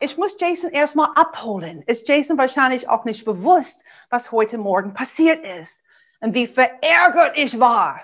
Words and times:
Ich 0.00 0.16
muss 0.16 0.34
Jason 0.38 0.70
erstmal 0.70 1.10
abholen. 1.14 1.82
Ist 1.82 2.08
Jason 2.08 2.38
wahrscheinlich 2.38 2.88
auch 2.88 3.04
nicht 3.04 3.26
bewusst, 3.26 3.84
was 4.08 4.32
heute 4.32 4.56
Morgen 4.56 4.94
passiert 4.94 5.44
ist 5.44 5.82
und 6.20 6.34
wie 6.34 6.46
verärgert 6.46 7.36
ich 7.36 7.60
war. 7.60 8.00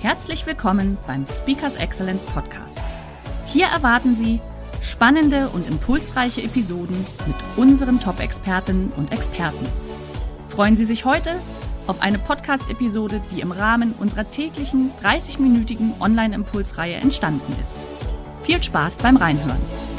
Herzlich 0.00 0.46
willkommen 0.46 0.96
beim 1.06 1.26
Speakers 1.26 1.74
Excellence 1.76 2.24
Podcast. 2.26 2.78
Hier 3.46 3.66
erwarten 3.66 4.14
Sie 4.14 4.40
spannende 4.80 5.48
und 5.48 5.66
impulsreiche 5.66 6.42
Episoden 6.42 7.04
mit 7.26 7.36
unseren 7.56 7.98
Top-Expertinnen 7.98 8.92
und 8.96 9.12
Experten. 9.12 9.66
Freuen 10.48 10.76
Sie 10.76 10.84
sich 10.84 11.04
heute 11.04 11.40
auf 11.88 12.00
eine 12.00 12.18
Podcast-Episode, 12.18 13.20
die 13.32 13.40
im 13.40 13.50
Rahmen 13.50 13.92
unserer 13.98 14.30
täglichen 14.30 14.92
30-minütigen 15.02 16.00
Online-Impulsreihe 16.00 16.94
entstanden 16.94 17.56
ist. 17.60 17.74
Viel 18.44 18.62
Spaß 18.62 18.98
beim 18.98 19.16
Reinhören. 19.16 19.91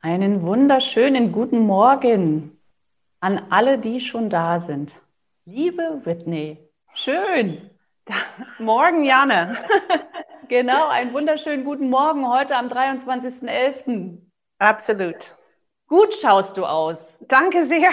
Einen 0.00 0.46
wunderschönen 0.46 1.32
guten 1.32 1.58
Morgen 1.58 2.56
an 3.18 3.46
alle, 3.50 3.78
die 3.78 3.98
schon 3.98 4.30
da 4.30 4.60
sind. 4.60 4.94
Liebe 5.44 6.02
Whitney, 6.04 6.56
schön. 6.94 7.68
Morgen, 8.60 9.02
Janne. 9.02 9.56
genau, 10.48 10.86
einen 10.86 11.12
wunderschönen 11.12 11.64
guten 11.64 11.90
Morgen 11.90 12.28
heute 12.28 12.54
am 12.54 12.68
23.11. 12.68 14.18
Absolut. 14.60 15.34
Gut 15.88 16.14
schaust 16.14 16.56
du 16.56 16.64
aus. 16.64 17.18
Danke 17.26 17.66
sehr. 17.66 17.90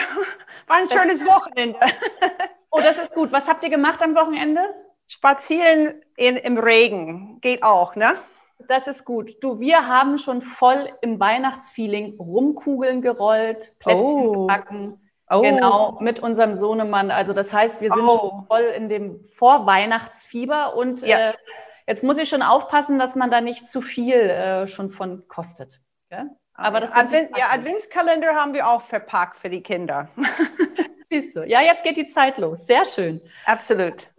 War 0.68 0.78
ein 0.78 0.88
schönes 0.88 1.26
Wochenende. 1.26 1.80
oh, 2.70 2.82
das 2.82 3.00
ist 3.00 3.14
gut. 3.16 3.32
Was 3.32 3.48
habt 3.48 3.64
ihr 3.64 3.72
gemacht 3.72 4.04
am 4.04 4.14
Wochenende? 4.14 4.62
Spazieren 5.08 6.04
in, 6.18 6.38
im 6.38 6.60
Regen. 6.60 7.42
Geht 7.42 7.64
auch, 7.64 7.96
ne? 7.96 8.20
Das 8.68 8.88
ist 8.88 9.06
gut. 9.06 9.44
Du, 9.44 9.60
wir 9.60 9.88
haben 9.88 10.18
schon 10.18 10.42
voll 10.42 10.90
im 11.02 11.20
Weihnachtsfeeling 11.20 12.18
Rumkugeln 12.18 13.02
gerollt, 13.02 13.78
Plätzchen 13.80 14.28
oh. 14.28 14.32
gebacken. 14.42 15.02
Oh. 15.30 15.42
Genau, 15.42 15.98
mit 16.00 16.20
unserem 16.20 16.56
Sohnemann. 16.56 17.12
Also 17.12 17.34
das 17.34 17.52
heißt, 17.52 17.82
wir 17.82 17.92
sind 17.92 18.04
oh. 18.04 18.18
schon 18.20 18.46
voll 18.48 18.74
in 18.76 18.90
dem 18.90 19.28
Vorweihnachtsfieber 19.30 20.76
und 20.76 21.02
ja. 21.02 21.30
äh, 21.30 21.34
jetzt 21.88 22.04
muss 22.04 22.18
ich 22.18 22.30
schon 22.30 22.44
aufpassen, 22.44 23.00
dass 23.00 23.16
man 23.16 23.32
da 23.32 23.42
nicht 23.42 23.68
zu 23.68 23.82
viel 23.82 24.16
äh, 24.16 24.68
schon 24.68 24.92
von 24.92 25.28
kostet. 25.28 25.82
Ja? 26.12 26.28
Aber 26.54 26.80
das 26.80 26.92
Advent, 26.94 27.36
ja, 27.36 27.50
Adventskalender 27.50 28.36
haben 28.36 28.54
wir 28.54 28.70
auch 28.70 28.84
verpackt 28.84 29.40
für 29.40 29.50
die 29.50 29.62
Kinder. 29.62 30.10
Siehst 31.10 31.36
du. 31.36 31.44
Ja, 31.44 31.62
jetzt 31.62 31.84
geht 31.84 31.98
die 31.98 32.08
Zeit 32.08 32.38
los. 32.38 32.66
Sehr 32.66 32.86
schön. 32.86 33.22
Absolut. 33.46 34.10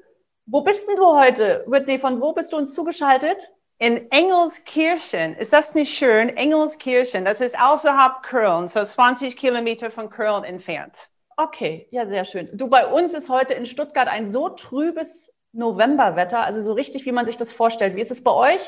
Wo 0.45 0.63
bist 0.63 0.89
denn 0.89 0.97
du 0.97 1.17
heute, 1.17 1.65
Whitney? 1.67 1.99
Von 1.99 2.21
wo 2.21 2.33
bist 2.33 2.53
du 2.53 2.57
uns 2.57 2.75
zugeschaltet? 2.75 3.53
In 3.79 4.11
Engelskirchen, 4.11 5.37
ist 5.37 5.53
das 5.53 5.75
nicht 5.75 5.97
schön? 5.97 6.31
Engelskirchen, 6.31 7.25
das 7.25 7.41
ist 7.41 7.61
außerhalb 7.61 8.23
Köln, 8.23 8.69
so 8.69 8.83
20 8.83 9.37
Kilometer 9.37 9.91
von 9.91 10.09
Köln 10.09 10.45
entfernt. 10.45 10.95
Okay, 11.37 11.87
ja, 11.91 12.07
sehr 12.07 12.25
schön. 12.25 12.49
Du, 12.55 12.69
bei 12.69 12.87
uns 12.87 13.13
ist 13.13 13.29
heute 13.29 13.53
in 13.53 13.67
Stuttgart 13.67 14.09
ein 14.09 14.31
so 14.31 14.49
trübes 14.49 15.31
Novemberwetter, 15.53 16.41
also 16.41 16.63
so 16.63 16.73
richtig, 16.73 17.05
wie 17.05 17.13
man 17.13 17.27
sich 17.27 17.37
das 17.37 17.53
vorstellt. 17.53 17.97
Wie 17.97 18.01
ist 18.01 18.11
es 18.11 18.25
bei 18.25 18.31
euch? 18.31 18.61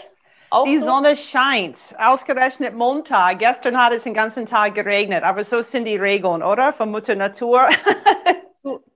Auch 0.50 0.64
die 0.64 0.78
so? 0.78 0.86
Sonne 0.86 1.16
scheint, 1.16 1.78
ausgerechnet 1.98 2.74
Montag. 2.74 3.38
Gestern 3.38 3.82
hat 3.82 3.92
es 3.92 4.02
den 4.02 4.14
ganzen 4.14 4.46
Tag 4.46 4.74
geregnet, 4.74 5.24
aber 5.24 5.44
so 5.44 5.62
sind 5.62 5.84
die 5.84 5.96
Regeln, 5.96 6.42
oder? 6.42 6.72
Von 6.74 6.90
Mutter 6.90 7.14
Natur. 7.14 7.68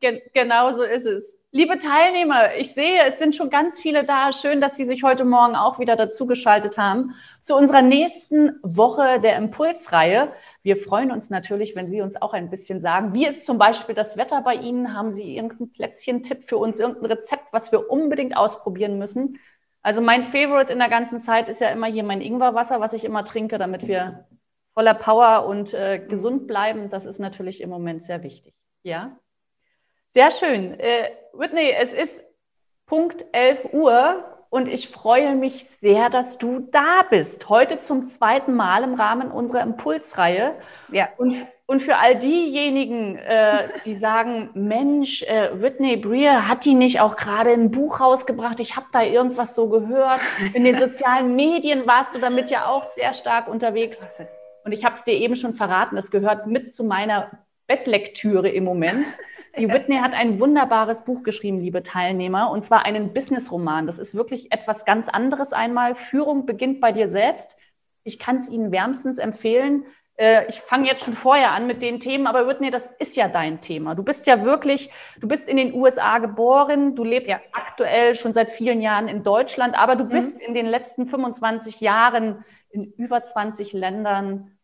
Gen 0.00 0.20
genau 0.32 0.72
so 0.72 0.82
ist 0.82 1.06
es. 1.06 1.38
Liebe 1.54 1.78
Teilnehmer, 1.78 2.54
ich 2.56 2.72
sehe, 2.72 3.04
es 3.06 3.18
sind 3.18 3.36
schon 3.36 3.50
ganz 3.50 3.78
viele 3.78 4.04
da. 4.04 4.32
Schön, 4.32 4.60
dass 4.60 4.76
Sie 4.76 4.86
sich 4.86 5.02
heute 5.02 5.26
Morgen 5.26 5.54
auch 5.54 5.78
wieder 5.78 5.96
dazugeschaltet 5.96 6.78
haben 6.78 7.14
zu 7.42 7.54
unserer 7.54 7.82
nächsten 7.82 8.58
Woche 8.62 9.20
der 9.20 9.36
Impulsreihe. 9.36 10.32
Wir 10.62 10.78
freuen 10.78 11.12
uns 11.12 11.28
natürlich, 11.28 11.76
wenn 11.76 11.90
Sie 11.90 12.00
uns 12.00 12.20
auch 12.20 12.32
ein 12.32 12.48
bisschen 12.48 12.80
sagen, 12.80 13.12
wie 13.12 13.26
ist 13.26 13.44
zum 13.44 13.58
Beispiel 13.58 13.94
das 13.94 14.16
Wetter 14.16 14.40
bei 14.40 14.54
Ihnen? 14.54 14.94
Haben 14.94 15.12
Sie 15.12 15.36
irgendeinen 15.36 15.72
Plätzchen-Tipp 15.72 16.44
für 16.44 16.56
uns, 16.56 16.80
irgendein 16.80 17.12
Rezept, 17.12 17.52
was 17.52 17.70
wir 17.70 17.90
unbedingt 17.90 18.34
ausprobieren 18.34 18.98
müssen? 18.98 19.38
Also 19.82 20.00
mein 20.00 20.24
Favorite 20.24 20.72
in 20.72 20.78
der 20.78 20.88
ganzen 20.88 21.20
Zeit 21.20 21.50
ist 21.50 21.60
ja 21.60 21.68
immer 21.68 21.86
hier 21.86 22.04
mein 22.04 22.22
Ingwerwasser, 22.22 22.80
was 22.80 22.94
ich 22.94 23.04
immer 23.04 23.26
trinke, 23.26 23.58
damit 23.58 23.86
wir 23.86 24.26
voller 24.74 24.94
Power 24.94 25.44
und 25.46 25.74
äh, 25.74 25.98
gesund 25.98 26.46
bleiben. 26.46 26.88
Das 26.88 27.04
ist 27.04 27.18
natürlich 27.18 27.60
im 27.60 27.68
Moment 27.68 28.04
sehr 28.04 28.22
wichtig. 28.22 28.54
Ja? 28.84 29.18
Sehr 30.14 30.30
schön. 30.30 30.78
Äh, 30.78 31.08
Whitney, 31.32 31.70
es 31.70 31.90
ist 31.90 32.22
Punkt 32.84 33.24
11 33.32 33.72
Uhr 33.72 34.22
und 34.50 34.68
ich 34.68 34.90
freue 34.90 35.34
mich 35.34 35.64
sehr, 35.64 36.10
dass 36.10 36.36
du 36.36 36.68
da 36.70 37.02
bist. 37.08 37.48
Heute 37.48 37.78
zum 37.78 38.08
zweiten 38.08 38.52
Mal 38.52 38.82
im 38.82 38.92
Rahmen 38.92 39.30
unserer 39.30 39.62
Impulsreihe. 39.62 40.54
Ja. 40.90 41.08
Und, 41.16 41.34
und 41.64 41.80
für 41.80 41.96
all 41.96 42.18
diejenigen, 42.18 43.16
äh, 43.16 43.68
die 43.86 43.94
sagen, 43.94 44.50
Mensch, 44.54 45.22
äh, 45.22 45.48
Whitney 45.62 45.96
Breer, 45.96 46.46
hat 46.46 46.66
die 46.66 46.74
nicht 46.74 47.00
auch 47.00 47.16
gerade 47.16 47.50
ein 47.50 47.70
Buch 47.70 48.00
rausgebracht? 48.00 48.60
Ich 48.60 48.76
habe 48.76 48.88
da 48.92 49.02
irgendwas 49.02 49.54
so 49.54 49.70
gehört. 49.70 50.20
In 50.52 50.64
den 50.64 50.76
sozialen 50.78 51.34
Medien 51.36 51.86
warst 51.86 52.14
du 52.14 52.18
damit 52.18 52.50
ja 52.50 52.66
auch 52.66 52.84
sehr 52.84 53.14
stark 53.14 53.48
unterwegs. 53.48 54.06
Und 54.66 54.72
ich 54.72 54.84
habe 54.84 54.94
es 54.96 55.04
dir 55.04 55.14
eben 55.14 55.36
schon 55.36 55.54
verraten, 55.54 55.96
das 55.96 56.10
gehört 56.10 56.46
mit 56.46 56.74
zu 56.74 56.84
meiner 56.84 57.30
Bettlektüre 57.66 58.50
im 58.50 58.64
Moment. 58.64 59.06
Die 59.58 59.68
Whitney 59.68 59.96
hat 59.96 60.14
ein 60.14 60.40
wunderbares 60.40 61.04
Buch 61.04 61.22
geschrieben, 61.22 61.60
liebe 61.60 61.82
Teilnehmer, 61.82 62.50
und 62.50 62.62
zwar 62.62 62.84
einen 62.84 63.12
Business-Roman. 63.12 63.86
Das 63.86 63.98
ist 63.98 64.14
wirklich 64.14 64.50
etwas 64.50 64.84
ganz 64.84 65.08
anderes 65.08 65.52
einmal. 65.52 65.94
Führung 65.94 66.46
beginnt 66.46 66.80
bei 66.80 66.92
dir 66.92 67.10
selbst. 67.10 67.56
Ich 68.04 68.18
kann 68.18 68.36
es 68.36 68.48
Ihnen 68.48 68.72
wärmstens 68.72 69.18
empfehlen. 69.18 69.84
Äh, 70.16 70.46
ich 70.48 70.60
fange 70.60 70.86
jetzt 70.86 71.04
schon 71.04 71.14
vorher 71.14 71.52
an 71.52 71.66
mit 71.66 71.82
den 71.82 72.00
Themen, 72.00 72.26
aber 72.26 72.46
Whitney, 72.48 72.70
das 72.70 72.86
ist 72.98 73.14
ja 73.16 73.28
dein 73.28 73.60
Thema. 73.60 73.94
Du 73.94 74.02
bist 74.02 74.26
ja 74.26 74.42
wirklich, 74.42 74.90
du 75.20 75.28
bist 75.28 75.48
in 75.48 75.56
den 75.56 75.74
USA 75.74 76.18
geboren, 76.18 76.96
du 76.96 77.04
lebst 77.04 77.30
ja. 77.30 77.38
aktuell 77.52 78.14
schon 78.14 78.32
seit 78.32 78.50
vielen 78.50 78.80
Jahren 78.80 79.08
in 79.08 79.22
Deutschland, 79.22 79.76
aber 79.78 79.96
du 79.96 80.04
mhm. 80.04 80.08
bist 80.08 80.40
in 80.40 80.54
den 80.54 80.66
letzten 80.66 81.06
25 81.06 81.80
Jahren 81.80 82.44
in 82.70 82.92
über 82.92 83.22
20 83.22 83.72
Ländern 83.74 84.56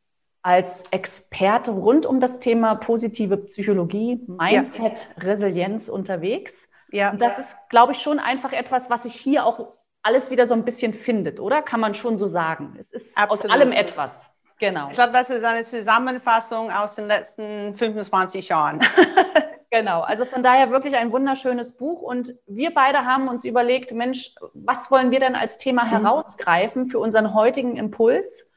als 0.43 0.85
Experte 0.91 1.71
rund 1.73 2.07
um 2.07 2.21
das 2.21 2.41
Thema 2.41 2.75
positive 2.77 3.37
Psychologie, 3.37 4.21
Mindset, 4.27 5.09
ja. 5.17 5.23
Resilienz 5.23 5.89
unterwegs. 5.89 6.69
Ja. 6.91 7.11
Und 7.11 7.21
das 7.21 7.39
ist, 7.39 7.57
glaube 7.69 7.93
ich, 7.93 7.99
schon 7.99 8.19
einfach 8.19 8.53
etwas, 8.53 8.91
was 8.91 9.03
sich 9.03 9.15
hier 9.15 9.45
auch 9.45 9.75
alles 10.03 10.31
wieder 10.31 10.47
so 10.47 10.55
ein 10.55 10.65
bisschen 10.65 10.95
findet, 10.95 11.41
oder? 11.41 11.63
Kann 11.63 11.81
man 11.81 11.95
schon 11.95 12.17
so 12.17 12.27
sagen. 12.27 12.77
Es 12.79 12.91
ist 12.93 13.17
Absolut. 13.19 13.45
aus 13.45 13.51
allem 13.51 13.73
etwas. 13.73 14.31
Genau. 14.59 14.89
Ich 14.89 14.95
glaube, 14.95 15.13
das 15.13 15.31
ist 15.31 15.45
eine 15.45 15.65
Zusammenfassung 15.65 16.71
aus 16.71 16.95
den 16.95 17.07
letzten 17.07 17.77
25 17.77 18.49
Jahren. 18.49 18.81
genau. 19.71 20.01
Also 20.01 20.25
von 20.25 20.43
daher 20.43 20.71
wirklich 20.71 20.97
ein 20.97 21.13
wunderschönes 21.13 21.77
Buch. 21.77 22.03
Und 22.03 22.35
wir 22.47 22.75
beide 22.75 23.05
haben 23.05 23.29
uns 23.29 23.45
überlegt, 23.45 23.93
Mensch, 23.93 24.35
was 24.55 24.91
wollen 24.91 25.11
wir 25.11 25.21
denn 25.21 25.37
als 25.37 25.59
Thema 25.59 25.85
mhm. 25.85 25.91
herausgreifen 25.91 26.89
für 26.89 26.99
unseren 26.99 27.35
heutigen 27.35 27.77
Impuls? 27.77 28.48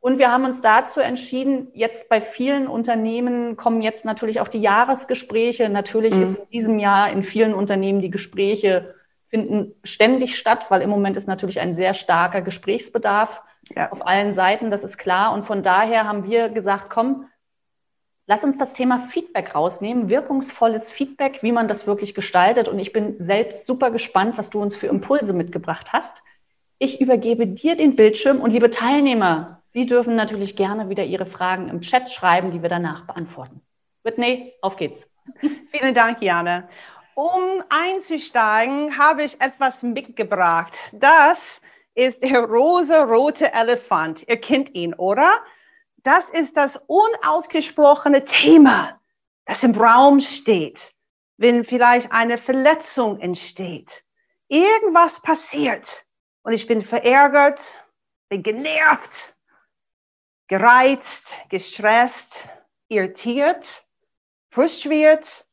Und 0.00 0.18
wir 0.18 0.32
haben 0.32 0.46
uns 0.46 0.62
dazu 0.62 1.00
entschieden, 1.00 1.68
jetzt 1.74 2.08
bei 2.08 2.22
vielen 2.22 2.66
Unternehmen 2.66 3.56
kommen 3.56 3.82
jetzt 3.82 4.06
natürlich 4.06 4.40
auch 4.40 4.48
die 4.48 4.60
Jahresgespräche. 4.60 5.68
Natürlich 5.68 6.14
mhm. 6.14 6.22
ist 6.22 6.36
in 6.36 6.48
diesem 6.48 6.78
Jahr 6.78 7.12
in 7.12 7.22
vielen 7.22 7.54
Unternehmen 7.54 8.00
die 8.00 8.10
Gespräche 8.10 8.94
finden 9.28 9.74
ständig 9.84 10.36
statt, 10.36 10.66
weil 10.70 10.82
im 10.82 10.90
Moment 10.90 11.16
ist 11.16 11.28
natürlich 11.28 11.60
ein 11.60 11.74
sehr 11.74 11.94
starker 11.94 12.40
Gesprächsbedarf 12.40 13.42
ja. 13.76 13.92
auf 13.92 14.04
allen 14.04 14.32
Seiten, 14.32 14.70
das 14.70 14.82
ist 14.82 14.98
klar. 14.98 15.32
Und 15.32 15.44
von 15.44 15.62
daher 15.62 16.08
haben 16.08 16.24
wir 16.24 16.48
gesagt, 16.48 16.90
komm, 16.90 17.26
lass 18.26 18.42
uns 18.42 18.58
das 18.58 18.72
Thema 18.72 18.98
Feedback 18.98 19.54
rausnehmen, 19.54 20.08
wirkungsvolles 20.08 20.90
Feedback, 20.90 21.42
wie 21.42 21.52
man 21.52 21.68
das 21.68 21.86
wirklich 21.86 22.14
gestaltet. 22.14 22.68
Und 22.68 22.78
ich 22.78 22.92
bin 22.92 23.16
selbst 23.18 23.66
super 23.66 23.90
gespannt, 23.90 24.36
was 24.36 24.50
du 24.50 24.60
uns 24.60 24.74
für 24.74 24.88
Impulse 24.88 25.32
mitgebracht 25.32 25.92
hast. 25.92 26.22
Ich 26.78 27.00
übergebe 27.00 27.46
dir 27.46 27.76
den 27.76 27.94
Bildschirm 27.94 28.40
und 28.40 28.50
liebe 28.50 28.70
Teilnehmer, 28.70 29.59
Sie 29.72 29.86
dürfen 29.86 30.16
natürlich 30.16 30.56
gerne 30.56 30.88
wieder 30.88 31.04
Ihre 31.04 31.26
Fragen 31.26 31.68
im 31.68 31.80
Chat 31.80 32.10
schreiben, 32.10 32.50
die 32.50 32.60
wir 32.60 32.68
danach 32.68 33.06
beantworten. 33.06 33.62
Whitney, 34.02 34.52
auf 34.62 34.76
geht's. 34.76 35.08
Vielen 35.70 35.94
Dank, 35.94 36.20
Jana. 36.20 36.68
Um 37.14 37.62
einzusteigen, 37.68 38.98
habe 38.98 39.22
ich 39.22 39.40
etwas 39.40 39.80
mitgebracht. 39.84 40.76
Das 40.92 41.60
ist 41.94 42.24
der 42.24 42.40
rosa-rote 42.40 43.52
Elefant. 43.52 44.26
Ihr 44.26 44.40
kennt 44.40 44.74
ihn, 44.74 44.92
oder? 44.92 45.38
Das 45.98 46.28
ist 46.30 46.56
das 46.56 46.76
unausgesprochene 46.88 48.24
Thema, 48.24 48.98
das 49.44 49.62
im 49.62 49.76
Raum 49.76 50.20
steht, 50.20 50.94
wenn 51.36 51.64
vielleicht 51.64 52.10
eine 52.10 52.38
Verletzung 52.38 53.20
entsteht. 53.20 54.02
Irgendwas 54.48 55.22
passiert 55.22 55.86
und 56.42 56.54
ich 56.54 56.66
bin 56.66 56.82
verärgert, 56.82 57.60
bin 58.30 58.42
genervt, 58.42 59.36
gereizt, 60.50 61.28
gestresst, 61.48 62.48
irritiert, 62.88 63.86
frustriert. 64.50 65.46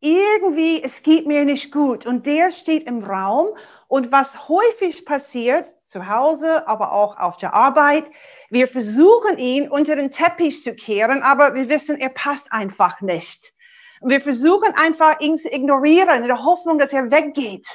Irgendwie, 0.00 0.82
es 0.82 1.02
geht 1.02 1.26
mir 1.26 1.46
nicht 1.46 1.72
gut. 1.72 2.04
Und 2.04 2.26
der 2.26 2.50
steht 2.50 2.86
im 2.86 3.02
Raum. 3.02 3.56
Und 3.88 4.12
was 4.12 4.48
häufig 4.48 5.06
passiert, 5.06 5.66
zu 5.88 6.06
Hause, 6.06 6.68
aber 6.68 6.92
auch 6.92 7.16
auf 7.16 7.38
der 7.38 7.54
Arbeit, 7.54 8.04
wir 8.50 8.68
versuchen 8.68 9.38
ihn 9.38 9.70
unter 9.70 9.96
den 9.96 10.12
Teppich 10.12 10.62
zu 10.62 10.74
kehren, 10.74 11.22
aber 11.22 11.54
wir 11.54 11.68
wissen, 11.68 11.96
er 11.96 12.10
passt 12.10 12.52
einfach 12.52 13.00
nicht. 13.00 13.54
Und 14.00 14.10
wir 14.10 14.20
versuchen 14.20 14.74
einfach, 14.74 15.18
ihn 15.20 15.38
zu 15.38 15.50
ignorieren, 15.50 16.22
in 16.22 16.28
der 16.28 16.44
Hoffnung, 16.44 16.78
dass 16.78 16.92
er 16.92 17.10
weggeht. 17.10 17.66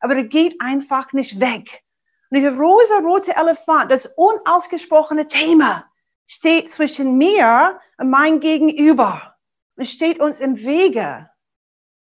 Aber 0.00 0.16
er 0.16 0.24
geht 0.24 0.60
einfach 0.60 1.12
nicht 1.12 1.38
weg. 1.38 1.84
Und 2.30 2.36
dieser 2.36 2.56
rosa-rote 2.56 3.34
Elefant, 3.36 3.90
das 3.90 4.06
unausgesprochene 4.16 5.26
Thema, 5.26 5.84
steht 6.26 6.70
zwischen 6.70 7.16
mir 7.16 7.80
und 7.96 8.10
mein 8.10 8.40
Gegenüber. 8.40 9.34
Es 9.76 9.90
steht 9.90 10.20
uns 10.20 10.40
im 10.40 10.56
Wege. 10.56 11.30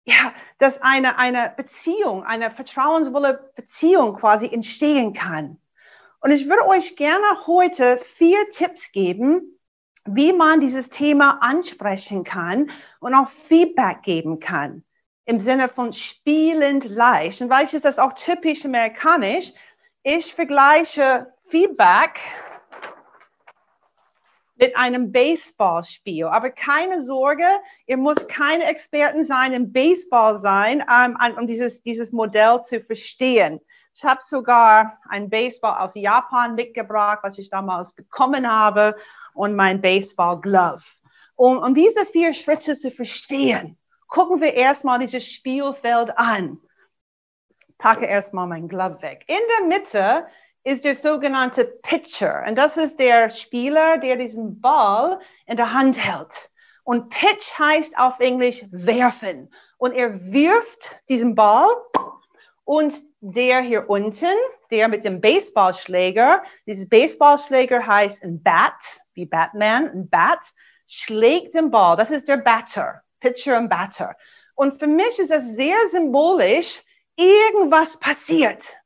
Ja, 0.05 0.33
dass 0.59 0.81
eine, 0.83 1.19
eine 1.19 1.53
Beziehung, 1.57 2.25
eine 2.25 2.51
vertrauensvolle 2.51 3.53
Beziehung 3.57 4.15
quasi 4.17 4.47
entstehen 4.47 5.13
kann. 5.13 5.59
Und 6.21 6.31
ich 6.31 6.49
würde 6.49 6.67
euch 6.67 6.97
gerne 6.97 7.47
heute 7.47 8.01
vier 8.15 8.49
Tipps 8.51 8.93
geben, 8.93 9.59
wie 10.05 10.33
man 10.33 10.61
dieses 10.61 10.89
Thema 10.89 11.39
ansprechen 11.41 12.25
kann 12.25 12.71
und 13.01 13.15
auch 13.15 13.29
Feedback 13.49 14.03
geben 14.03 14.41
kann. 14.41 14.85
Im 15.25 15.41
Sinne 15.41 15.69
von 15.69 15.93
spielend 15.93 16.85
leicht. 16.85 17.43
Und 17.43 17.51
weil 17.51 17.65
ist 17.65 17.85
das 17.85 17.99
auch 17.99 18.13
typisch 18.13 18.65
amerikanisch, 18.65 19.53
ich 20.09 20.33
vergleiche 20.33 21.33
Feedback 21.49 22.21
mit 24.55 24.77
einem 24.77 25.11
Baseballspiel. 25.11 26.27
Aber 26.27 26.51
keine 26.51 27.03
Sorge, 27.03 27.45
ihr 27.89 27.97
müsst 27.97 28.29
keine 28.29 28.67
Experten 28.67 29.25
sein 29.25 29.53
im 29.53 29.73
Baseball 29.73 30.39
sein, 30.39 30.85
um, 30.89 31.37
um 31.37 31.49
dieses, 31.49 31.83
dieses 31.83 32.13
Modell 32.13 32.61
zu 32.61 32.81
verstehen. 32.83 33.61
Ich 33.97 34.05
habe 34.05 34.21
sogar 34.23 34.97
ein 35.09 35.29
Baseball 35.29 35.85
aus 35.85 35.97
Japan 35.97 36.55
mitgebracht, 36.55 37.19
was 37.23 37.37
ich 37.37 37.51
damals 37.51 37.93
bekommen 37.93 38.49
habe, 38.49 38.95
und 39.35 39.57
mein 39.57 39.81
Baseball-Glove. 39.81 40.85
Um, 41.35 41.59
um 41.59 41.75
diese 41.75 42.07
vier 42.07 42.33
Schritte 42.33 42.79
zu 42.79 42.93
verstehen, 42.93 43.77
gucken 44.07 44.41
wir 44.41 44.55
erstmal 44.55 45.01
dieses 45.01 45.27
Spielfeld 45.27 46.17
an 46.17 46.61
packe 47.79 48.07
erstmal 48.07 48.47
mein 48.47 48.69
Glove 48.69 49.01
weg. 49.03 49.25
In 49.27 49.39
der 49.59 49.67
Mitte 49.67 50.27
ist 50.65 50.85
der 50.85 50.95
sogenannte 50.95 51.65
Pitcher. 51.65 52.45
Und 52.47 52.57
das 52.57 52.77
ist 52.77 52.99
der 52.99 53.31
Spieler, 53.31 53.99
der 53.99 54.17
diesen 54.17 54.61
Ball 54.61 55.21
in 55.47 55.57
der 55.57 55.73
Hand 55.73 55.97
hält. 55.97 56.51
Und 56.83 57.11
Pitch 57.11 57.59
heißt 57.59 57.99
auf 57.99 58.19
Englisch 58.21 58.65
werfen. 58.71 59.53
Und 59.79 59.93
er 59.93 60.33
wirft 60.33 61.01
diesen 61.09 61.35
Ball 61.35 61.69
und 62.65 62.95
der 63.21 63.61
hier 63.61 63.89
unten, 63.89 64.35
der 64.71 64.89
mit 64.89 65.05
dem 65.05 65.21
Baseballschläger, 65.21 66.43
dieses 66.67 66.89
Baseballschläger 66.89 67.87
heißt 67.87 68.23
ein 68.23 68.43
Bat, 68.43 69.03
wie 69.15 69.27
Batman, 69.27 69.89
ein 69.89 70.09
Bat, 70.09 70.41
schlägt 70.87 71.55
den 71.55 71.71
Ball. 71.71 71.97
Das 71.97 72.11
ist 72.11 72.29
der 72.29 72.39
Batter, 72.39 73.03
Pitcher 73.21 73.59
und 73.59 73.69
Batter. 73.69 74.17
Und 74.55 74.79
für 74.79 74.87
mich 74.87 75.19
ist 75.19 75.31
das 75.31 75.45
sehr 75.55 75.77
symbolisch, 75.91 76.83
irgendwas 77.17 77.99
passiert. 77.99 78.77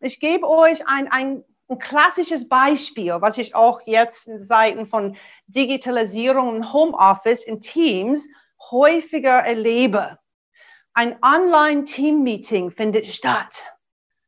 Ich 0.00 0.20
gebe 0.20 0.48
euch 0.48 0.86
ein, 0.86 1.10
ein, 1.10 1.44
ein 1.68 1.78
klassisches 1.78 2.48
Beispiel, 2.48 3.20
was 3.20 3.36
ich 3.38 3.54
auch 3.54 3.80
jetzt 3.86 4.26
in 4.26 4.44
Zeiten 4.44 4.86
von 4.86 5.16
Digitalisierung 5.46 6.48
und 6.48 6.72
Homeoffice 6.72 7.44
in 7.44 7.60
Teams 7.60 8.26
häufiger 8.70 9.38
erlebe. 9.38 10.18
Ein 10.94 11.18
Online-Team-Meeting 11.22 12.70
findet 12.70 13.06
statt 13.06 13.72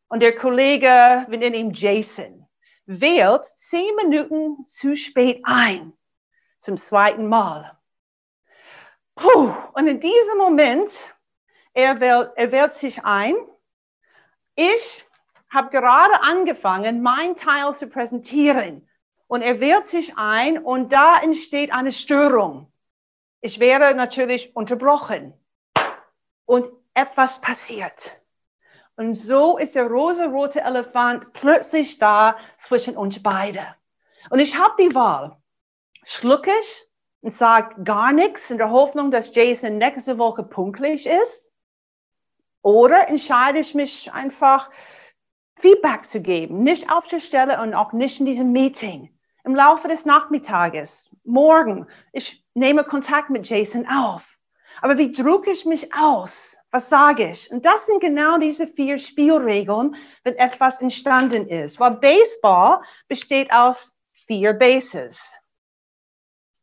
und 0.09 0.21
der 0.21 0.35
Kollege, 0.35 1.27
wir 1.29 1.39
nennen 1.39 1.55
ihn 1.55 1.73
Jason, 1.73 2.47
wählt 2.87 3.45
zehn 3.45 3.95
Minuten 3.97 4.67
zu 4.67 4.97
spät 4.97 5.41
ein, 5.45 5.93
zum 6.59 6.77
zweiten 6.77 7.29
Mal. 7.29 7.79
Puh, 9.15 9.55
und 9.75 9.87
in 9.87 10.01
diesem 10.01 10.39
Moment 10.39 10.91
er 11.75 12.01
wählt, 12.01 12.33
er 12.37 12.53
wählt 12.53 12.75
sich 12.75 13.05
ein. 13.05 13.35
Ich 14.55 15.05
habe 15.53 15.71
gerade 15.71 16.23
angefangen, 16.23 17.03
mein 17.03 17.35
Teil 17.35 17.75
zu 17.75 17.89
präsentieren. 17.89 18.89
Und 19.27 19.43
er 19.43 19.61
wählt 19.61 19.87
sich 19.87 20.17
ein 20.17 20.59
und 20.59 20.93
da 20.93 21.19
entsteht 21.21 21.73
eine 21.73 21.93
Störung. 21.93 22.73
Ich 23.41 23.61
wäre 23.61 23.95
natürlich 23.95 24.55
unterbrochen. 24.57 25.35
Und 26.47 26.69
etwas 26.95 27.41
passiert. 27.41 28.21
Und 28.97 29.15
so 29.15 29.57
ist 29.57 29.77
der 29.77 29.87
rosa-rote 29.87 30.61
Elefant 30.61 31.33
plötzlich 31.33 31.99
da 31.99 32.37
zwischen 32.59 32.97
uns 32.97 33.23
beide. 33.23 33.67
Und 34.29 34.41
ich 34.41 34.59
habe 34.59 34.75
die 34.79 34.95
Wahl. 34.95 35.37
Schluck 36.03 36.47
ich 36.47 36.89
und 37.21 37.33
sage 37.33 37.83
gar 37.83 38.13
nichts 38.13 38.51
in 38.51 38.59
der 38.59 38.71
Hoffnung, 38.71 39.11
dass 39.11 39.35
Jason 39.35 39.79
nächste 39.79 40.19
Woche 40.19 40.43
pünktlich 40.43 41.07
ist? 41.07 41.50
Oder 42.63 43.09
entscheide 43.09 43.59
ich 43.59 43.75
mich 43.75 44.13
einfach, 44.13 44.71
Feedback 45.61 46.07
zu 46.07 46.21
geben, 46.21 46.63
nicht 46.63 46.91
auf 46.91 47.07
der 47.09 47.21
Stelle 47.21 47.61
und 47.61 47.75
auch 47.75 47.93
nicht 47.93 48.21
in 48.21 48.27
diesem 48.27 48.53
Meeting. 48.53 49.15
Im 49.45 49.55
Laufe 49.55 49.89
des 49.89 50.05
Nachmittages, 50.05 51.11
morgen, 51.25 51.87
ich 52.13 52.45
nehme 52.55 52.85
Kontakt 52.85 53.31
mit 53.31 53.49
Jason 53.49 53.87
auf. 53.87 54.23
Aber 54.81 54.99
wie 54.99 55.13
drücke 55.13 55.51
ich 55.51 55.65
mich 55.65 55.95
aus? 55.95 56.57
Was 56.71 56.89
sage 56.89 57.31
ich? 57.31 57.51
Und 57.51 57.65
das 57.65 57.87
sind 57.87 58.01
genau 58.01 58.39
diese 58.39 58.67
vier 58.67 58.99
Spielregeln, 58.99 59.97
wenn 60.23 60.37
etwas 60.37 60.81
entstanden 60.81 61.49
ist. 61.49 61.81
Weil 61.81 61.97
Baseball 61.97 62.83
besteht 63.09 63.53
aus 63.53 63.95
vier 64.27 64.53
Bases. 64.53 65.33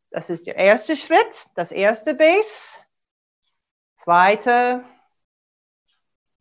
Das 0.09 0.29
ist 0.29 0.47
der 0.47 0.55
erste 0.55 0.95
Schritt, 0.95 1.47
das 1.55 1.71
erste 1.71 2.13
Base. 2.13 2.79
Zweite, 3.97 4.85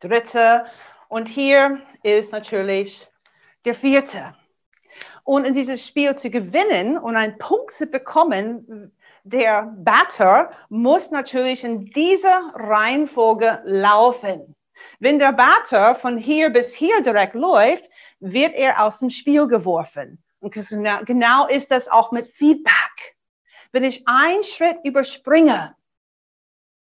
dritte 0.00 0.66
und 1.08 1.28
hier 1.28 1.80
ist 2.02 2.32
natürlich 2.32 3.08
der 3.64 3.74
vierte. 3.74 4.34
Und 5.24 5.44
in 5.44 5.52
dieses 5.52 5.86
Spiel 5.86 6.14
zu 6.16 6.30
gewinnen 6.30 6.96
und 6.98 7.16
einen 7.16 7.38
Punkt 7.38 7.72
zu 7.72 7.86
bekommen, 7.86 8.92
der 9.24 9.74
Batter 9.76 10.52
muss 10.68 11.10
natürlich 11.10 11.64
in 11.64 11.86
dieser 11.86 12.52
Reihenfolge 12.54 13.60
laufen. 13.64 14.54
Wenn 15.00 15.18
der 15.18 15.32
Batter 15.32 15.94
von 15.94 16.16
hier 16.16 16.50
bis 16.50 16.72
hier 16.72 17.02
direkt 17.02 17.34
läuft, 17.34 17.84
wird 18.20 18.54
er 18.54 18.84
aus 18.84 19.00
dem 19.00 19.10
Spiel 19.10 19.48
geworfen. 19.48 20.22
Und 20.38 20.54
genau 21.06 21.46
ist 21.48 21.70
das 21.70 21.88
auch 21.88 22.12
mit 22.12 22.28
Feedback. 22.28 23.16
Wenn 23.72 23.84
ich 23.84 24.06
einen 24.06 24.44
Schritt 24.44 24.78
überspringe, 24.84 25.74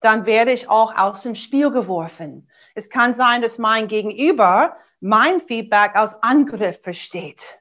dann 0.02 0.28
werde 0.28 0.52
ich 0.52 0.70
auch 0.70 0.96
aus 0.96 1.24
dem 1.24 1.34
Spiel 1.34 1.72
geworfen. 1.72 2.48
Es 2.76 2.90
kann 2.90 3.14
sein, 3.14 3.42
dass 3.42 3.58
mein 3.58 3.88
Gegenüber 3.88 4.78
mein 5.00 5.42
Feedback 5.42 5.96
als 5.96 6.14
Angriff 6.22 6.82
versteht 6.84 7.60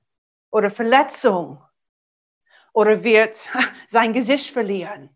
oder 0.50 0.70
Verletzung 0.70 1.62
oder 2.72 3.04
wird 3.04 3.38
sein 3.90 4.12
Gesicht 4.12 4.50
verlieren. 4.50 5.08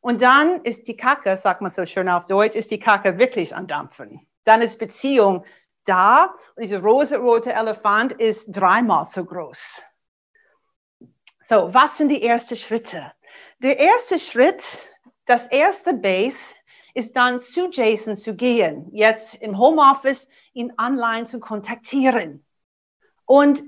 Und 0.00 0.22
dann 0.22 0.62
ist 0.62 0.86
die 0.86 0.96
Kacke, 0.96 1.36
sagt 1.36 1.60
man 1.60 1.72
so 1.72 1.84
schön 1.84 2.08
auf 2.08 2.26
Deutsch, 2.26 2.54
ist 2.54 2.70
die 2.70 2.78
Kacke 2.78 3.18
wirklich 3.18 3.54
am 3.54 3.66
Dampfen. 3.66 4.26
Dann 4.44 4.62
ist 4.62 4.78
Beziehung 4.78 5.44
da 5.84 6.34
und 6.54 6.62
dieser 6.62 6.80
rosa-rote 6.80 7.52
Elefant 7.52 8.12
ist 8.12 8.46
dreimal 8.48 9.08
so 9.08 9.24
groß. 9.24 9.82
So, 11.42 11.74
was 11.74 11.98
sind 11.98 12.10
die 12.10 12.22
ersten 12.22 12.54
Schritte? 12.54 13.12
Der 13.58 13.78
erste 13.78 14.20
Schritt, 14.20 14.78
das 15.26 15.46
erste 15.48 15.92
Base 15.92 16.38
ist 16.94 17.16
dann 17.16 17.38
zu 17.38 17.68
Jason 17.70 18.16
zu 18.16 18.34
gehen, 18.34 18.88
jetzt 18.92 19.34
im 19.36 19.58
Homeoffice 19.58 20.28
ihn 20.52 20.72
online 20.78 21.26
zu 21.26 21.40
kontaktieren. 21.40 22.44
Und 23.26 23.62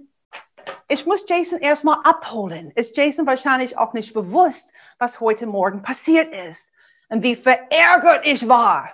ich 0.89 1.07
muss 1.07 1.25
Jason 1.29 1.59
erstmal 1.61 1.99
abholen. 2.05 2.71
Ist 2.73 2.97
Jason 2.97 3.27
wahrscheinlich 3.27 3.79
auch 3.79 3.93
nicht 3.93 4.13
bewusst, 4.15 4.73
was 4.99 5.21
heute 5.21 5.47
Morgen 5.47 5.83
passiert 5.83 6.33
ist 6.35 6.73
und 7.09 7.23
wie 7.23 7.37
verärgert 7.37 8.27
ich 8.27 8.49
war. 8.49 8.91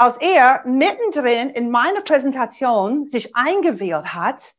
als 0.00 0.16
er 0.16 0.62
mittendrin 0.64 1.50
in 1.50 1.70
meiner 1.70 2.00
Präsentation 2.00 3.04
sich 3.04 3.36
eingewählt 3.36 4.14
hat, 4.14 4.54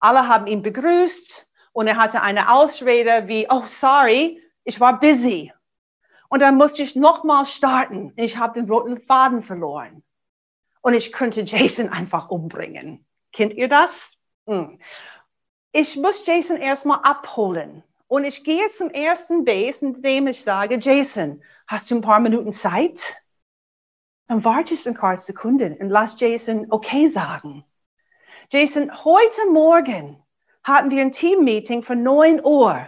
alle 0.00 0.26
haben 0.26 0.48
ihn 0.48 0.60
begrüßt 0.60 1.48
und 1.72 1.86
er 1.86 1.96
hatte 1.96 2.20
eine 2.20 2.52
Ausrede 2.52 3.28
wie, 3.28 3.46
oh, 3.48 3.62
sorry, 3.68 4.42
ich 4.64 4.80
war 4.80 4.98
busy. 4.98 5.52
Und 6.32 6.40
dann 6.40 6.56
musste 6.56 6.82
ich 6.82 6.96
nochmal 6.96 7.44
starten. 7.44 8.14
Ich 8.16 8.38
habe 8.38 8.58
den 8.58 8.70
roten 8.70 9.02
Faden 9.02 9.42
verloren. 9.42 10.02
Und 10.80 10.94
ich 10.94 11.12
könnte 11.12 11.42
Jason 11.42 11.90
einfach 11.90 12.30
umbringen. 12.30 13.04
Kennt 13.34 13.52
ihr 13.52 13.68
das? 13.68 14.16
Hm. 14.46 14.80
Ich 15.72 15.94
muss 15.96 16.24
Jason 16.24 16.56
erstmal 16.56 17.00
abholen. 17.02 17.82
Und 18.08 18.24
ich 18.24 18.44
gehe 18.44 18.70
zum 18.70 18.88
ersten 18.88 19.44
Base, 19.44 19.84
indem 19.84 20.26
ich 20.26 20.42
sage, 20.42 20.78
Jason, 20.80 21.42
hast 21.66 21.90
du 21.90 21.96
ein 21.96 22.00
paar 22.00 22.20
Minuten 22.20 22.54
Zeit? 22.54 23.22
Dann 24.26 24.42
warte 24.42 24.72
ich 24.72 24.88
ein 24.88 24.94
paar 24.94 25.18
Sekunden 25.18 25.76
und 25.76 25.90
lass 25.90 26.18
Jason 26.18 26.66
okay 26.70 27.08
sagen. 27.08 27.62
Jason, 28.50 29.04
heute 29.04 29.50
Morgen 29.50 30.16
hatten 30.64 30.90
wir 30.90 31.02
ein 31.02 31.12
Team-Meeting 31.12 31.82
für 31.82 31.94
9 31.94 32.42
Uhr. 32.42 32.86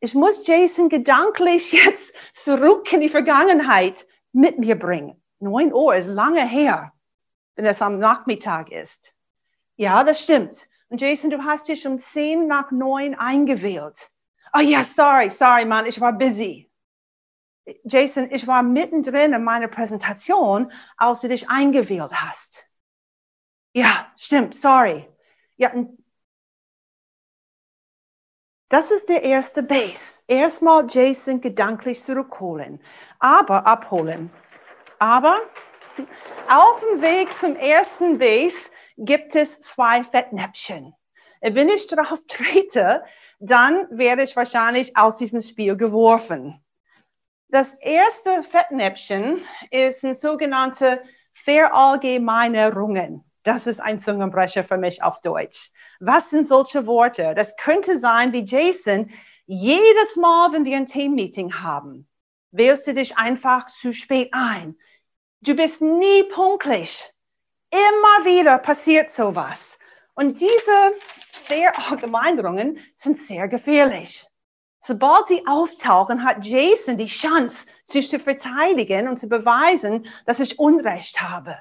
Ich 0.00 0.14
muss 0.14 0.46
Jason 0.46 0.88
gedanklich 0.88 1.72
jetzt 1.84 2.12
zurück 2.34 2.92
in 2.92 3.00
die 3.00 3.08
Vergangenheit 3.08 4.06
mit 4.32 4.58
mir 4.58 4.78
bringen. 4.78 5.20
9 5.40 5.72
Uhr 5.72 5.94
ist 5.94 6.06
lange 6.06 6.46
her, 6.46 6.92
wenn 7.56 7.66
es 7.66 7.82
am 7.82 7.98
Nachmittag 7.98 8.70
ist. 8.70 9.12
Ja, 9.76 10.04
das 10.04 10.20
stimmt. 10.20 10.68
Und 10.88 11.00
Jason, 11.00 11.30
du 11.30 11.44
hast 11.44 11.68
dich 11.68 11.86
um 11.86 11.98
10 11.98 12.46
nach 12.46 12.70
9 12.70 13.14
eingewählt. 13.14 14.10
Oh 14.52 14.60
ja, 14.60 14.84
sorry, 14.84 15.30
sorry, 15.30 15.64
Mann, 15.64 15.86
ich 15.86 16.00
war 16.00 16.12
busy. 16.12 16.70
Jason, 17.84 18.30
ich 18.30 18.46
war 18.46 18.62
mittendrin 18.62 19.32
in 19.32 19.42
meiner 19.42 19.68
Präsentation, 19.68 20.70
als 20.96 21.20
du 21.20 21.28
dich 21.28 21.48
eingewählt 21.48 22.12
hast. 22.12 22.66
Ja, 23.72 24.12
stimmt, 24.16 24.54
sorry. 24.54 25.08
Ja, 25.56 25.72
das 28.68 28.90
ist 28.90 29.08
der 29.08 29.22
erste 29.22 29.62
Base. 29.62 30.22
Erstmal 30.26 30.86
Jason 30.88 31.40
gedanklich 31.40 32.02
zurückholen, 32.02 32.80
aber 33.18 33.66
abholen. 33.66 34.30
Aber 34.98 35.38
auf 36.48 36.80
dem 36.80 37.02
Weg 37.02 37.30
zum 37.38 37.56
ersten 37.56 38.18
Base 38.18 38.56
gibt 38.96 39.36
es 39.36 39.60
zwei 39.60 40.02
Fettnäpfchen. 40.04 40.94
Wenn 41.40 41.68
ich 41.68 41.86
darauf 41.86 42.20
trete, 42.28 43.04
dann 43.38 43.86
werde 43.90 44.22
ich 44.22 44.36
wahrscheinlich 44.36 44.96
aus 44.96 45.18
diesem 45.18 45.40
Spiel 45.40 45.76
geworfen. 45.76 46.64
Das 47.48 47.72
erste 47.74 48.42
Fettnäpfchen 48.42 49.44
ist 49.70 50.04
ein 50.04 50.14
sogenannte 50.14 51.02
Verallgemeinerungen. 51.34 53.24
Das 53.42 53.66
ist 53.66 53.80
ein 53.80 54.00
Zungenbrecher 54.00 54.64
für 54.64 54.78
mich 54.78 55.02
auf 55.02 55.20
Deutsch. 55.20 55.70
Was 56.00 56.30
sind 56.30 56.46
solche 56.46 56.86
Worte? 56.86 57.34
Das 57.34 57.56
könnte 57.56 57.98
sein 57.98 58.32
wie 58.32 58.44
Jason. 58.44 59.10
Jedes 59.46 60.16
Mal, 60.16 60.52
wenn 60.52 60.64
wir 60.64 60.76
ein 60.76 60.86
Team-Meeting 60.86 61.62
haben, 61.62 62.08
wählst 62.50 62.86
du 62.86 62.94
dich 62.94 63.16
einfach 63.16 63.66
zu 63.66 63.92
spät 63.92 64.30
ein. 64.32 64.76
Du 65.40 65.54
bist 65.54 65.80
nie 65.80 66.22
pünktlich. 66.24 67.04
Immer 67.70 68.24
wieder 68.24 68.58
passiert 68.58 69.10
sowas. 69.10 69.78
Und 70.14 70.40
diese 70.40 70.94
Verallgemeinerungen 71.44 72.78
sind 72.96 73.20
sehr 73.26 73.48
gefährlich. 73.48 74.26
Sobald 74.80 75.26
sie 75.28 75.46
auftauchen, 75.46 76.24
hat 76.24 76.44
Jason 76.44 76.98
die 76.98 77.06
Chance, 77.06 77.66
sich 77.84 78.10
zu 78.10 78.18
verteidigen 78.18 79.08
und 79.08 79.18
zu 79.18 79.28
beweisen, 79.28 80.06
dass 80.26 80.40
ich 80.40 80.58
Unrecht 80.58 81.20
habe. 81.20 81.56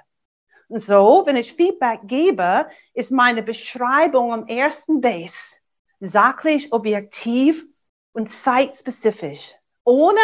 So, 0.75 1.23
wenn 1.25 1.35
ich 1.35 1.53
Feedback 1.53 2.01
gebe, 2.03 2.67
ist 2.93 3.11
meine 3.11 3.43
Beschreibung 3.43 4.33
am 4.33 4.47
ersten 4.47 5.01
Base 5.01 5.57
sachlich, 5.99 6.73
objektiv 6.73 7.65
und 8.11 8.29
zeitspezifisch. 8.29 9.53
Ohne 9.83 10.19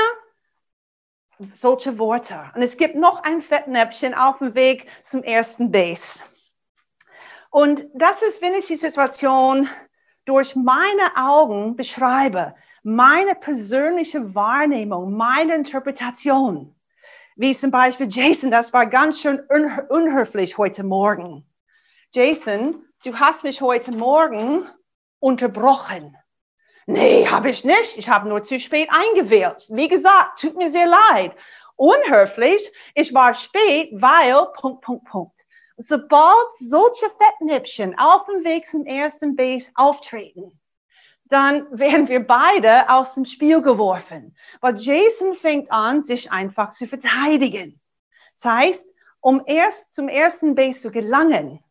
solche 1.56 1.98
Worte. 2.00 2.52
Und 2.56 2.64
es 2.64 2.78
gibt 2.78 2.96
noch 2.96 3.24
ein 3.24 3.42
Fettnäpfchen 3.42 4.14
auf 4.14 4.40
dem 4.40 4.56
Weg 4.56 4.88
zum 5.04 5.24
ersten 5.24 5.72
Base. 5.72 6.24
Und 7.52 7.86
das 7.94 8.22
ist, 8.24 8.42
wenn 8.42 8.54
ich 8.54 8.66
die 8.66 8.76
Situation 8.76 9.70
durch 10.26 10.56
meine 10.56 11.16
Augen 11.16 11.76
beschreibe 11.76 12.56
meine 12.84 13.36
persönliche 13.36 14.34
Wahrnehmung, 14.36 15.14
meine 15.14 15.56
Interpretation. 15.56 16.76
Wie 17.40 17.56
zum 17.56 17.72
Beispiel 17.72 18.10
Jason, 18.10 18.52
das 18.52 18.74
war 18.74 18.86
ganz 18.86 19.22
schön 19.22 19.40
unhöflich 19.40 20.58
heute 20.58 20.84
Morgen. 20.84 21.50
Jason, 22.12 22.86
du 23.06 23.18
hast 23.18 23.46
mich 23.46 23.62
heute 23.62 23.94
Morgen 23.94 24.68
unterbrochen. 25.20 26.18
Nee, 26.86 27.26
habe 27.28 27.50
ich 27.50 27.64
nicht. 27.64 27.96
Ich 27.96 28.10
habe 28.10 28.28
nur 28.28 28.44
zu 28.44 28.60
spät 28.60 28.90
eingewählt. 28.92 29.68
Wie 29.70 29.88
gesagt, 29.88 30.42
tut 30.42 30.58
mir 30.58 30.70
sehr 30.74 30.88
leid. 30.88 31.32
Unhöflich, 31.78 32.74
ich 32.94 33.14
war 33.14 33.34
spät, 33.34 33.90
weil, 33.94 34.46
Punkt, 34.58 34.82
Punkt, 34.82 35.06
Punkt. 35.06 35.46
Sobald 35.78 36.58
solche 36.60 37.06
Fettnäpfchen 37.06 37.98
auf 37.98 38.26
dem 38.26 38.44
Weg 38.44 38.68
zum 38.68 38.86
ersten 38.86 39.38
Base 39.38 39.72
auftreten, 39.76 40.59
dann 41.30 41.68
werden 41.72 42.08
wir 42.08 42.26
beide 42.26 42.90
aus 42.90 43.14
dem 43.14 43.26
Spiel 43.26 43.62
geworfen. 43.62 44.36
Weil 44.62 44.78
Jason 44.78 45.36
fängt 45.36 45.72
an, 45.72 46.02
sich 46.02 46.32
einfach 46.32 46.72
zu 46.72 46.88
verteidigen. 46.88 47.80
Das 48.34 48.46
heißt, 48.46 48.94
um 49.22 49.44
erst 49.46 49.94
zum 49.94 50.10
ersten 50.10 50.56
Base 50.56 50.82
zu 50.82 50.92
gelangen, 50.92 51.64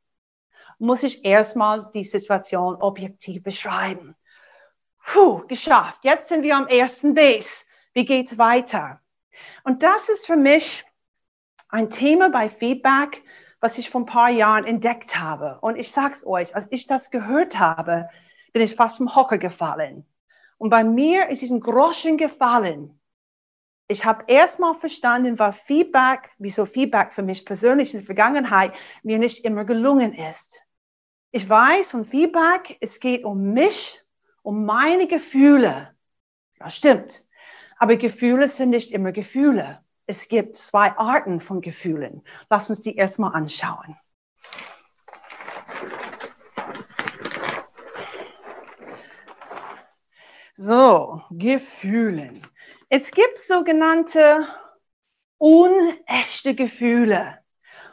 muss 0.79 1.03
ich 1.03 1.25
erstmal 1.25 1.91
die 1.93 2.05
Situation 2.05 2.77
objektiv 2.77 3.43
beschreiben. 3.43 4.15
Puh, 5.05 5.47
geschafft. 5.49 6.01
Jetzt 6.03 6.29
sind 6.29 6.43
wir 6.43 6.57
am 6.57 6.69
ersten 6.69 7.15
Base. 7.15 7.65
Wie 7.95 8.05
geht's 8.05 8.39
weiter? 8.39 9.01
Und 9.65 9.83
das 9.83 10.09
ist 10.09 10.27
für 10.27 10.37
mich 10.37 10.85
ein 11.69 11.91
Thema 11.91 12.31
bei 12.31 12.49
Feedback, 12.49 13.23
was 13.61 13.79
ich 13.79 13.91
vor 13.91 14.03
ein 14.03 14.07
paar 14.07 14.31
Jahren 14.31 14.65
entdeckt 14.65 15.19
habe. 15.19 15.59
Und 15.63 15.77
ich 15.77 15.91
sag's 15.91 16.25
euch, 16.25 16.55
als 16.55 16.67
ich 16.71 16.87
das 16.87 17.11
gehört 17.11 17.59
habe, 17.59 18.09
bin 18.59 18.67
ich 18.67 18.75
fast 18.75 18.97
vom 18.97 19.15
Hocker 19.15 19.39
gefallen. 19.39 20.05
Und 20.57 20.71
bei 20.71 20.83
mir 20.83 21.29
ist 21.29 21.43
diesen 21.43 21.61
Groschen 21.61 22.17
gefallen. 22.17 23.01
Ich 23.87 24.05
habe 24.05 24.25
erstmal 24.27 24.75
verstanden, 24.75 25.39
was 25.39 25.57
Feedback, 25.61 26.31
wieso 26.39 26.67
Feedback 26.67 27.13
für 27.13 27.23
mich 27.23 27.47
persönlich 27.47 27.95
in 27.95 28.01
der 28.01 28.07
Vergangenheit 28.07 28.75
mir 29.05 29.21
nicht 29.21 29.45
immer 29.45 29.65
gelungen 29.65 30.13
ist. 30.13 30.61
Ich 31.31 31.49
weiß 31.49 31.93
von 31.93 32.05
Feedback, 32.05 32.77
es 32.81 32.99
geht 32.99 33.23
um 33.23 33.53
mich, 33.53 34.03
um 34.43 34.65
meine 34.65 35.07
Gefühle. 35.07 35.95
Ja, 36.59 36.69
stimmt. 36.69 37.25
Aber 37.77 37.95
Gefühle 37.95 38.49
sind 38.49 38.71
nicht 38.71 38.91
immer 38.91 39.13
Gefühle. 39.13 39.85
Es 40.07 40.27
gibt 40.27 40.57
zwei 40.57 40.99
Arten 40.99 41.39
von 41.39 41.61
Gefühlen. 41.61 42.25
Lass 42.51 42.69
uns 42.71 42.81
die 42.81 42.97
erstmal 42.97 43.37
anschauen. 43.37 43.97
So, 50.61 51.23
Gefühlen. 51.31 52.45
Es 52.89 53.13
gibt 53.13 53.39
sogenannte 53.39 54.49
unechte 55.37 56.57
Gefühle. 56.57 57.39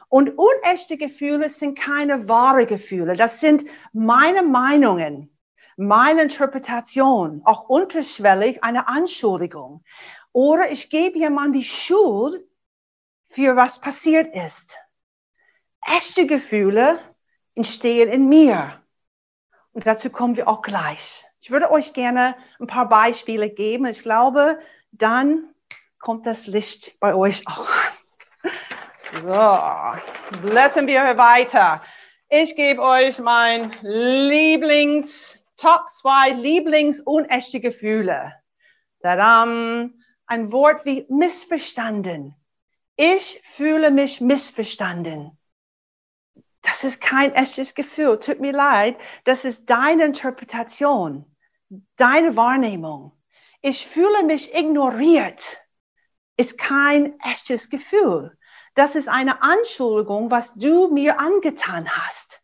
Und 0.09 0.35
unechte 0.35 0.97
Gefühle 0.97 1.49
sind 1.49 1.77
keine 1.77 2.27
wahre 2.27 2.65
Gefühle. 2.65 3.15
Das 3.17 3.39
sind 3.39 3.69
meine 3.93 4.41
Meinungen, 4.41 5.29
meine 5.77 6.23
Interpretation, 6.23 7.43
auch 7.45 7.69
unterschwellig 7.69 8.63
eine 8.63 8.87
Anschuldigung. 8.87 9.83
Oder 10.31 10.71
ich 10.71 10.89
gebe 10.89 11.19
jemand 11.19 11.53
die 11.53 11.63
Schuld 11.63 12.43
für 13.29 13.55
was 13.55 13.79
passiert 13.79 14.35
ist. 14.35 14.75
Echte 15.85 16.25
Gefühle 16.25 16.97
entstehen 17.53 18.09
in 18.09 18.27
mir. 18.27 18.81
Und 19.71 19.85
dazu 19.85 20.09
kommen 20.09 20.35
wir 20.35 20.47
auch 20.47 20.63
gleich. 20.63 21.27
Ich 21.45 21.51
würde 21.51 21.69
euch 21.69 21.93
gerne 21.93 22.35
ein 22.59 22.65
paar 22.65 22.89
Beispiele 22.89 23.51
geben. 23.51 23.85
Ich 23.85 24.01
glaube, 24.01 24.57
dann 24.91 25.53
kommt 25.99 26.25
das 26.25 26.47
Licht 26.47 26.99
bei 26.99 27.13
euch 27.13 27.43
auch. 27.45 27.69
So, 29.13 30.39
blättern 30.41 30.87
wir 30.87 31.03
weiter. 31.17 31.83
Ich 32.29 32.55
gebe 32.55 32.81
euch 32.81 33.19
mein 33.19 33.75
Lieblings, 33.83 35.39
Top 35.55 35.87
2 35.87 36.31
Lieblings-unechte 36.31 37.59
Gefühle. 37.59 38.33
Tadam. 39.03 39.93
Ein 40.25 40.51
Wort 40.51 40.83
wie 40.83 41.05
missverstanden. 41.09 42.33
Ich 42.95 43.39
fühle 43.55 43.91
mich 43.91 44.19
missverstanden. 44.19 45.37
Das 46.63 46.83
ist 46.83 46.99
kein 46.99 47.35
echtes 47.35 47.75
Gefühl. 47.75 48.19
Tut 48.19 48.39
mir 48.39 48.53
leid. 48.53 48.97
Das 49.25 49.45
ist 49.45 49.69
deine 49.69 50.05
Interpretation 50.05 51.31
deine 51.95 52.35
Wahrnehmung. 52.35 53.11
Ich 53.61 53.87
fühle 53.87 54.23
mich 54.23 54.53
ignoriert. 54.53 55.43
Ist 56.37 56.57
kein 56.57 57.19
echtes 57.21 57.69
Gefühl. 57.69 58.37
Das 58.75 58.95
ist 58.95 59.07
eine 59.07 59.41
Anschuldigung, 59.41 60.31
was 60.31 60.53
du 60.53 60.89
mir 60.89 61.19
angetan 61.19 61.89
hast. 61.89 62.41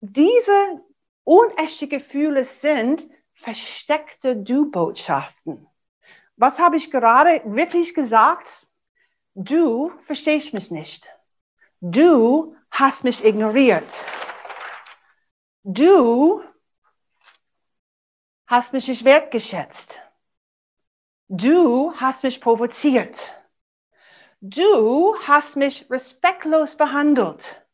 Diese 0.00 0.80
unechte 1.24 1.88
Gefühle 1.88 2.44
sind 2.44 3.06
versteckte 3.34 4.36
Du-Botschaften. 4.36 5.66
Was 6.36 6.58
habe 6.58 6.76
ich 6.76 6.90
gerade 6.90 7.42
wirklich 7.44 7.94
gesagt? 7.94 8.66
Du 9.34 9.92
verstehst 10.06 10.54
mich 10.54 10.70
nicht. 10.70 11.10
Du 11.80 12.56
hast 12.70 13.02
mich 13.02 13.24
ignoriert. 13.24 14.06
Du 15.64 16.42
hast 18.52 18.74
mich 18.74 18.86
nicht 18.86 19.06
wertgeschätzt. 19.06 20.02
Du 21.28 21.94
hast 21.94 22.22
mich 22.22 22.38
provoziert. 22.38 23.32
Du 24.42 25.16
hast 25.26 25.56
mich 25.56 25.90
respektlos 25.90 26.76
behandelt. 26.76 27.66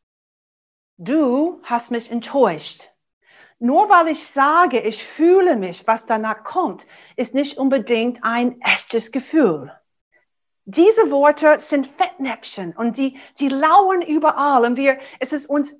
Du 0.97 1.61
hast 1.65 1.91
mich 1.91 2.13
enttäuscht. 2.13 2.93
Nur 3.59 3.89
weil 3.89 4.07
ich 4.07 4.25
sage, 4.25 4.79
ich 4.79 5.05
fühle 5.05 5.57
mich, 5.57 5.85
was 5.89 6.07
danach 6.07 6.45
kommt, 6.45 6.87
ist 7.17 7.35
nicht 7.35 7.59
unbedingt 7.59 8.23
ein 8.23 8.61
echtes 8.61 9.11
Gefühl. 9.11 9.77
Diese 10.65 11.11
Worte 11.11 11.59
sind 11.59 11.89
Fettnäpfchen 11.89 12.77
und 12.77 12.99
die, 12.99 13.19
die 13.41 13.49
lauern 13.49 14.01
überall 14.01 14.65
und 14.65 14.77
wir, 14.77 15.01
es 15.19 15.33
ist 15.33 15.47
uns 15.47 15.75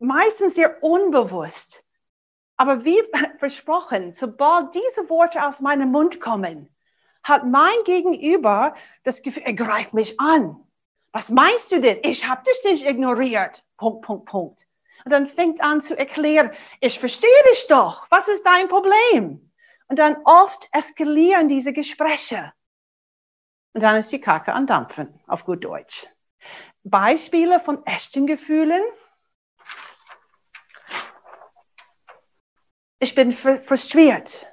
meistens 0.00 0.56
sehr 0.56 0.82
unbewusst. 0.82 1.84
Aber 2.62 2.84
wie 2.84 3.02
versprochen, 3.40 4.14
sobald 4.14 4.72
diese 4.72 5.10
Worte 5.10 5.44
aus 5.44 5.58
meinem 5.58 5.90
Mund 5.90 6.20
kommen, 6.20 6.72
hat 7.24 7.44
mein 7.44 7.74
Gegenüber 7.84 8.76
das 9.02 9.22
Gefühl, 9.22 9.42
er 9.44 9.54
greift 9.54 9.94
mich 9.94 10.20
an. 10.20 10.62
Was 11.10 11.28
meinst 11.28 11.72
du 11.72 11.80
denn? 11.80 11.98
Ich 12.04 12.28
habe 12.28 12.44
dich 12.44 12.62
nicht 12.62 12.86
ignoriert. 12.86 13.64
Punkt, 13.78 14.02
Punkt, 14.02 14.26
Punkt. 14.26 14.68
Und 15.04 15.10
dann 15.10 15.26
fängt 15.26 15.60
an 15.60 15.82
zu 15.82 15.98
erklären, 15.98 16.52
ich 16.78 17.00
verstehe 17.00 17.42
dich 17.50 17.66
doch. 17.66 18.06
Was 18.10 18.28
ist 18.28 18.46
dein 18.46 18.68
Problem? 18.68 19.50
Und 19.88 19.98
dann 19.98 20.18
oft 20.24 20.68
eskalieren 20.70 21.48
diese 21.48 21.72
Gespräche. 21.72 22.52
Und 23.72 23.82
dann 23.82 23.96
ist 23.96 24.12
die 24.12 24.20
Kacke 24.20 24.52
an 24.52 24.68
Dampfen, 24.68 25.18
auf 25.26 25.44
gut 25.44 25.64
Deutsch. 25.64 26.06
Beispiele 26.84 27.58
von 27.58 27.84
echten 27.86 28.28
Gefühlen. 28.28 28.82
Ich 33.02 33.14
bin 33.14 33.32
frustriert. 33.32 34.48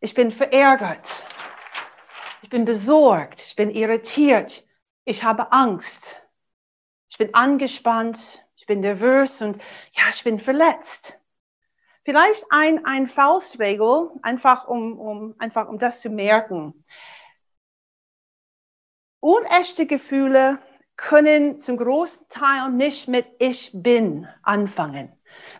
Ich 0.00 0.14
bin 0.14 0.30
verärgert. 0.30 1.26
Ich 2.42 2.48
bin 2.48 2.64
besorgt. 2.64 3.40
Ich 3.40 3.56
bin 3.56 3.70
irritiert. 3.70 4.64
Ich 5.04 5.24
habe 5.24 5.52
Angst. 5.52 6.22
Ich 7.10 7.18
bin 7.18 7.34
angespannt 7.34 8.46
ich 8.66 8.68
bin 8.68 8.80
nervös 8.80 9.40
und 9.42 9.62
ja, 9.92 10.08
ich 10.10 10.24
bin 10.24 10.40
verletzt. 10.40 11.16
Vielleicht 12.04 12.44
ein, 12.50 12.84
ein 12.84 13.06
Faustregel, 13.06 14.10
einfach 14.22 14.66
um, 14.66 14.98
um, 14.98 15.36
einfach 15.38 15.68
um 15.68 15.78
das 15.78 16.00
zu 16.00 16.10
merken. 16.10 16.84
Unechte 19.20 19.86
Gefühle 19.86 20.58
können 20.96 21.60
zum 21.60 21.76
großen 21.76 22.28
Teil 22.28 22.70
nicht 22.70 23.06
mit 23.06 23.28
Ich 23.38 23.70
bin 23.72 24.26
anfangen. 24.42 25.15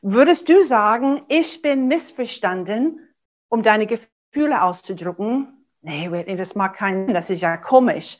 Würdest 0.08 0.48
du 0.48 0.62
sagen, 0.62 1.24
ich 1.26 1.62
bin 1.62 1.88
missverstanden, 1.88 3.12
um 3.48 3.64
deine 3.64 3.88
Gefühle 3.88 4.62
auszudrücken? 4.62 5.66
Nee, 5.80 6.36
das 6.36 6.54
mag 6.54 6.76
keinen, 6.76 7.12
das 7.12 7.28
ist 7.28 7.40
ja 7.40 7.56
komisch. 7.56 8.16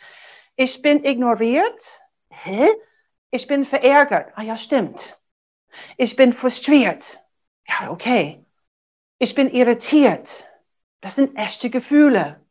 Ich 0.57 0.83
bin 0.83 1.05
ignoriert. 1.05 1.81
Hä? 2.28 2.66
Ich 3.31 3.47
bin 3.47 3.64
verärgert. 3.64 4.33
Ah 4.35 4.43
ja, 4.43 4.57
stimmt. 4.57 5.16
Ich 5.97 6.16
bin 6.16 6.33
frustriert. 6.33 7.21
Ja, 7.69 7.93
okay. 7.93 8.45
Ich 9.21 9.37
bin 9.37 9.49
irritiert. 9.49 10.49
Das 11.02 11.14
sind 11.14 11.38
echte 11.38 11.71
Gefühle. 11.71 12.45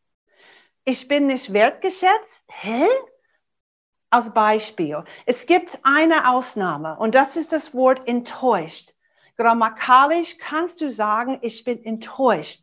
Ich 0.85 1.09
bin 1.09 1.27
nicht 1.27 1.51
wertgeschätzt. 1.51 2.41
Hä? 2.47 2.85
Als 4.11 4.33
Beispiel. 4.33 5.03
Es 5.25 5.45
gibt 5.45 5.77
eine 5.83 6.29
Ausnahme 6.31 6.97
und 6.97 7.15
das 7.15 7.35
ist 7.35 7.51
das 7.51 7.73
Wort 7.73 8.07
enttäuscht. 8.07 8.94
Grammatikalisch 9.37 10.37
kannst 10.37 10.81
du 10.81 10.91
sagen, 10.91 11.39
ich 11.41 11.63
bin 11.63 11.83
enttäuscht. 11.83 12.61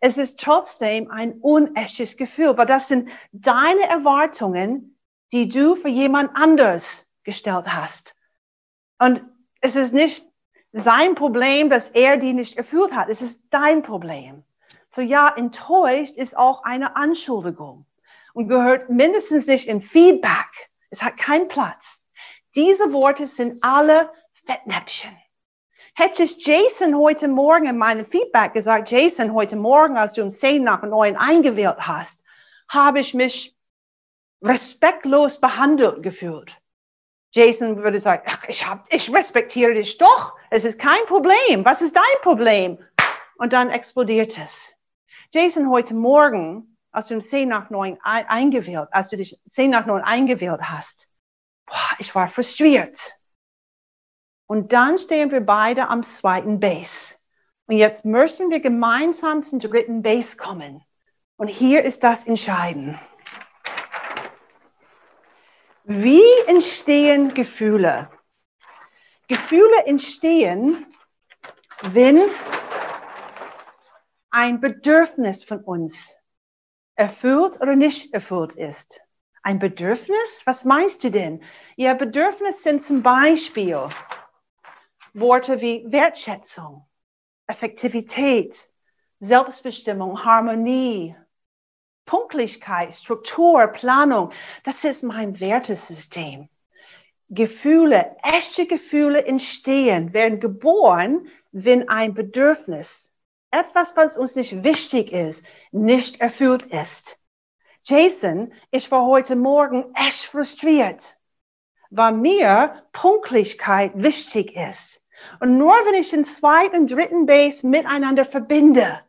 Es 0.00 0.16
ist 0.16 0.38
trotzdem 0.38 1.10
ein 1.10 1.32
unechtes 1.40 2.16
Gefühl, 2.16 2.56
weil 2.56 2.66
das 2.66 2.88
sind 2.88 3.10
deine 3.32 3.88
Erwartungen, 3.88 4.98
die 5.32 5.48
du 5.48 5.76
für 5.76 5.88
jemand 5.88 6.30
anders 6.34 7.08
gestellt 7.24 7.66
hast. 7.66 8.14
Und 8.98 9.22
es 9.60 9.76
ist 9.76 9.92
nicht 9.92 10.26
sein 10.72 11.14
Problem, 11.14 11.70
dass 11.70 11.88
er 11.90 12.16
die 12.16 12.32
nicht 12.32 12.56
erfüllt 12.56 12.92
hat. 12.92 13.08
Es 13.08 13.22
ist 13.22 13.38
dein 13.50 13.82
Problem. 13.82 14.44
So 14.94 15.00
ja, 15.00 15.28
enttäuscht 15.36 16.16
ist 16.16 16.36
auch 16.36 16.64
eine 16.64 16.96
Anschuldigung 16.96 17.86
und 18.32 18.48
gehört 18.48 18.90
mindestens 18.90 19.46
nicht 19.46 19.68
in 19.68 19.80
Feedback. 19.80 20.70
Es 20.90 21.02
hat 21.02 21.16
keinen 21.16 21.48
Platz. 21.48 22.00
Diese 22.54 22.92
Worte 22.92 23.26
sind 23.26 23.62
alle 23.62 24.10
Fettnäpfchen. 24.46 25.16
Hätte 25.96 26.24
ich 26.24 26.44
Jason 26.44 26.96
heute 26.96 27.28
Morgen 27.28 27.66
in 27.66 27.78
meinem 27.78 28.04
Feedback 28.04 28.52
gesagt, 28.52 28.90
Jason, 28.90 29.32
heute 29.32 29.54
Morgen, 29.54 29.96
als 29.96 30.14
du 30.14 30.22
um 30.22 30.30
10 30.30 30.64
nach 30.64 30.82
9 30.82 31.16
eingewählt 31.16 31.76
hast, 31.78 32.20
habe 32.68 32.98
ich 32.98 33.14
mich 33.14 33.56
respektlos 34.42 35.40
behandelt 35.40 36.02
gefühlt. 36.02 36.52
Jason 37.32 37.84
würde 37.84 38.00
sagen, 38.00 38.24
ach, 38.26 38.44
ich, 38.48 38.66
hab, 38.66 38.92
ich 38.92 39.12
respektiere 39.14 39.74
dich 39.74 39.96
doch. 39.96 40.36
Es 40.50 40.64
ist 40.64 40.80
kein 40.80 41.04
Problem. 41.06 41.64
Was 41.64 41.80
ist 41.80 41.94
dein 41.94 42.20
Problem? 42.22 42.78
Und 43.36 43.52
dann 43.52 43.70
explodiert 43.70 44.36
es. 44.36 44.74
Jason, 45.32 45.70
heute 45.70 45.94
Morgen, 45.94 46.76
als 46.90 47.06
du 47.06 47.14
um 47.14 47.20
10 47.20 47.48
nach 47.48 47.70
9 47.70 47.98
eingewählt, 48.02 48.88
als 48.90 49.10
du 49.10 49.16
dich 49.16 49.38
10 49.54 49.70
nach 49.70 49.86
9 49.86 50.02
eingewählt 50.02 50.60
hast, 50.60 51.06
boah, 51.66 51.94
ich 52.00 52.12
war 52.16 52.26
frustriert. 52.26 52.98
Und 54.54 54.72
dann 54.72 54.98
stehen 54.98 55.32
wir 55.32 55.40
beide 55.40 55.88
am 55.88 56.04
zweiten 56.04 56.60
Base. 56.60 57.16
Und 57.66 57.76
jetzt 57.76 58.04
müssen 58.04 58.50
wir 58.50 58.60
gemeinsam 58.60 59.42
zum 59.42 59.58
dritten 59.58 60.00
Base 60.00 60.36
kommen. 60.36 60.80
Und 61.36 61.48
hier 61.48 61.82
ist 61.82 62.04
das 62.04 62.22
Entscheidende. 62.22 63.00
Wie 65.82 66.22
entstehen 66.46 67.34
Gefühle? 67.34 68.08
Gefühle 69.26 69.86
entstehen, 69.86 70.86
wenn 71.90 72.22
ein 74.30 74.60
Bedürfnis 74.60 75.42
von 75.42 75.64
uns 75.64 76.16
erfüllt 76.94 77.60
oder 77.60 77.74
nicht 77.74 78.14
erfüllt 78.14 78.52
ist. 78.52 79.00
Ein 79.42 79.58
Bedürfnis? 79.58 80.42
Was 80.44 80.64
meinst 80.64 81.02
du 81.02 81.10
denn? 81.10 81.42
Ja, 81.74 81.94
Bedürfnisse 81.94 82.62
sind 82.62 82.86
zum 82.86 83.02
Beispiel 83.02 83.88
Worte 85.14 85.60
wie 85.60 85.84
Wertschätzung, 85.86 86.88
Effektivität, 87.46 88.58
Selbstbestimmung, 89.20 90.24
Harmonie, 90.24 91.14
Punktlichkeit, 92.04 92.94
Struktur, 92.94 93.68
Planung, 93.68 94.32
das 94.64 94.82
ist 94.82 95.04
mein 95.04 95.38
Wertesystem. 95.38 96.48
Gefühle, 97.28 98.16
echte 98.24 98.66
Gefühle 98.66 99.24
entstehen, 99.24 100.12
werden 100.12 100.40
geboren, 100.40 101.28
wenn 101.52 101.88
ein 101.88 102.14
Bedürfnis, 102.14 103.12
etwas, 103.52 103.96
was 103.96 104.16
uns 104.16 104.34
nicht 104.34 104.64
wichtig 104.64 105.12
ist, 105.12 105.40
nicht 105.70 106.20
erfüllt 106.20 106.66
ist. 106.66 107.16
Jason, 107.84 108.52
ich 108.72 108.90
war 108.90 109.06
heute 109.06 109.36
Morgen 109.36 109.94
echt 109.94 110.24
frustriert, 110.24 111.18
weil 111.90 112.12
mir 112.12 112.82
Punktlichkeit 112.92 113.92
wichtig 113.94 114.56
ist. 114.56 115.00
Und 115.40 115.58
nur 115.58 115.74
wenn 115.86 115.94
ich 115.94 116.10
den 116.10 116.24
zweiten 116.24 116.76
und 116.82 116.90
dritten 116.90 117.26
Base 117.26 117.66
miteinander 117.66 118.24
verbinde, 118.24 119.00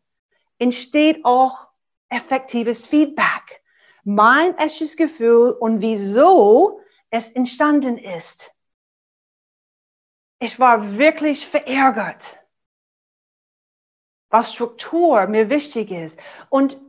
entsteht 0.60 1.24
auch 1.26 1.68
effektives 2.10 2.88
Feedback, 2.88 3.62
mein 4.04 4.58
echtes 4.58 4.96
Gefühl 4.96 5.52
und 5.52 5.82
wieso 5.82 6.82
es 7.10 7.30
entstanden 7.32 7.98
ist. 7.98 8.52
Ich 10.40 10.60
war 10.60 10.98
wirklich 10.98 11.48
verärgert, 11.48 12.40
was 14.30 14.54
Struktur 14.54 15.28
mir 15.28 15.50
wichtig 15.50 15.92
ist. 15.92 16.20
Und 16.50 16.80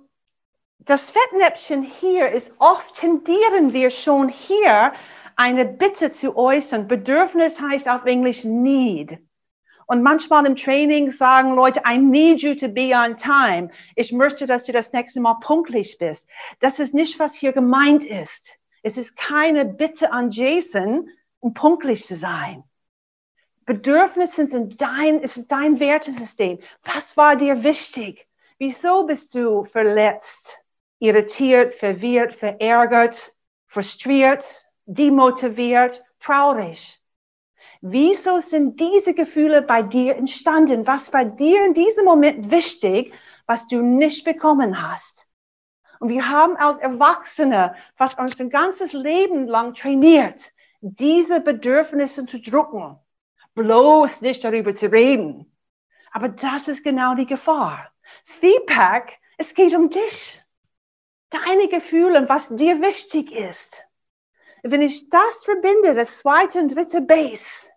das 0.79 1.11
Fettnäpfchen 1.11 1.83
hier 1.83 2.31
ist, 2.31 2.53
oft 2.59 2.95
tendieren 2.97 3.73
wir 3.73 3.91
schon 3.91 4.29
hier 4.29 4.93
eine 5.37 5.67
Bitte 5.67 6.11
zu 6.11 6.37
äußern. 6.37 6.89
Bedürfnis 6.89 7.61
heißt 7.61 7.89
auf 7.89 8.05
Englisch 8.07 8.45
need. 8.45 9.19
Und 9.87 10.03
manchmal 10.03 10.47
im 10.47 10.57
Training 10.57 11.13
sagen 11.13 11.55
Leute, 11.55 11.83
I 11.89 11.97
need 11.97 12.41
you 12.43 12.55
to 12.55 12.69
be 12.69 12.93
on 12.93 13.17
time. 13.17 13.71
Ich 13.95 14.11
möchte, 14.11 14.47
dass 14.47 14.65
du 14.65 14.73
das 14.73 14.93
nächste 14.93 15.21
Mal 15.21 15.37
pünktlich 15.41 15.99
bist. 15.99 16.27
Das 16.59 16.81
ist 16.81 16.93
nicht, 16.93 17.21
was 17.21 17.35
hier 17.35 17.53
gemeint 17.53 18.05
ist. 18.05 18.51
Es 18.83 18.97
ist 18.97 19.17
keine 19.17 19.65
Bitte 19.65 20.13
an 20.13 20.31
Jason, 20.31 21.09
um 21.39 21.55
punktlich 21.55 22.05
zu 22.05 22.17
sein. 22.17 22.65
Bedürfnisse 23.65 24.47
sind 24.49 24.81
dein, 24.81 25.23
es 25.23 25.37
ist 25.37 25.53
dein 25.53 25.79
Wertesystem. 25.79 26.59
Was 26.85 27.17
war 27.17 27.37
dir 27.37 27.63
wichtig? 27.63 28.27
Wieso 28.59 29.05
bist 29.05 29.35
du 29.35 29.65
verletzt, 29.65 30.61
irritiert, 30.99 31.75
verwirrt, 31.75 32.35
verärgert, 32.35 33.35
frustriert, 33.67 34.66
demotiviert, 34.87 36.03
traurig? 36.21 37.03
Wieso 37.81 38.41
sind 38.41 38.81
diese 38.81 39.15
Gefühle 39.15 39.63
bei 39.63 39.83
dir 39.83 40.17
entstanden? 40.17 40.87
Was 40.87 41.13
war 41.13 41.25
dir 41.25 41.67
in 41.67 41.75
diesem 41.75 42.05
Moment 42.05 42.51
wichtig, 42.51 43.13
was 43.47 43.67
du 43.67 43.83
nicht 43.83 44.25
bekommen 44.25 44.81
hast? 44.81 45.29
Und 46.01 46.09
wir 46.11 46.29
haben 46.29 46.57
als 46.57 46.79
Erwachsene 46.79 47.75
fast 47.97 48.19
unser 48.19 48.47
ganzes 48.47 48.93
Leben 48.93 49.47
lang 49.47 49.75
trainiert, 49.75 50.53
diese 50.81 51.41
Bedürfnisse 51.41 52.27
zu 52.27 52.41
drucken, 52.41 52.99
bloß 53.55 54.21
nicht 54.21 54.45
darüber 54.45 54.75
zu 54.75 54.91
reden. 54.91 55.53
Aber 56.13 56.29
das 56.29 56.69
ist 56.69 56.85
genau 56.85 57.15
die 57.15 57.27
Gefahr. 57.27 57.91
Feedback, 58.25 59.19
es 59.39 59.55
geht 59.55 59.75
um 59.75 59.91
dich, 59.91 60.43
deine 61.31 61.69
Gefühle 61.69 62.19
und 62.19 62.29
was 62.29 62.49
dir 62.49 62.81
wichtig 62.81 63.33
ist. 63.33 63.86
Wenn 64.71 64.83
ich 64.83 65.09
das 65.11 65.45
verbinde, 65.45 65.95
das 65.95 66.19
zweite 66.19 66.61
und 66.61 66.75
dritte 66.75 67.01
Base, 67.01 67.69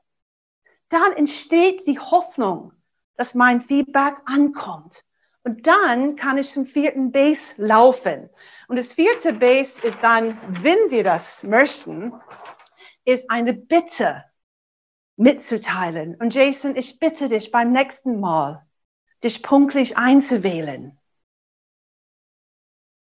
dann 0.89 1.13
entsteht 1.13 1.86
die 1.86 1.99
Hoffnung, 1.99 2.73
dass 3.15 3.36
mein 3.36 3.62
Feedback 3.62 4.15
ankommt. 4.25 5.04
Und 5.43 5.67
dann 5.67 6.15
kann 6.15 6.38
ich 6.38 6.52
zum 6.52 6.65
vierten 6.65 7.12
Base 7.12 7.54
laufen. 7.58 8.30
Und 8.67 8.75
das 8.75 8.93
vierte 8.93 9.34
Base 9.34 9.82
ist 9.86 9.99
dann, 10.02 10.38
wenn 10.63 10.89
wir 10.89 11.04
das 11.04 11.43
möchten, 11.43 12.13
ist 13.06 13.30
eine 13.30 13.54
Bitte 13.54 14.25
mitzuteilen. 15.15 16.15
Und 16.15 16.34
Jason, 16.34 16.75
ich 16.75 16.99
bitte 16.99 17.30
dich 17.30 17.52
beim 17.52 17.71
nächsten 17.71 18.19
Mal, 18.19 18.65
dich 19.23 19.43
punktlich 19.43 19.97
einzuwählen. 19.97 20.99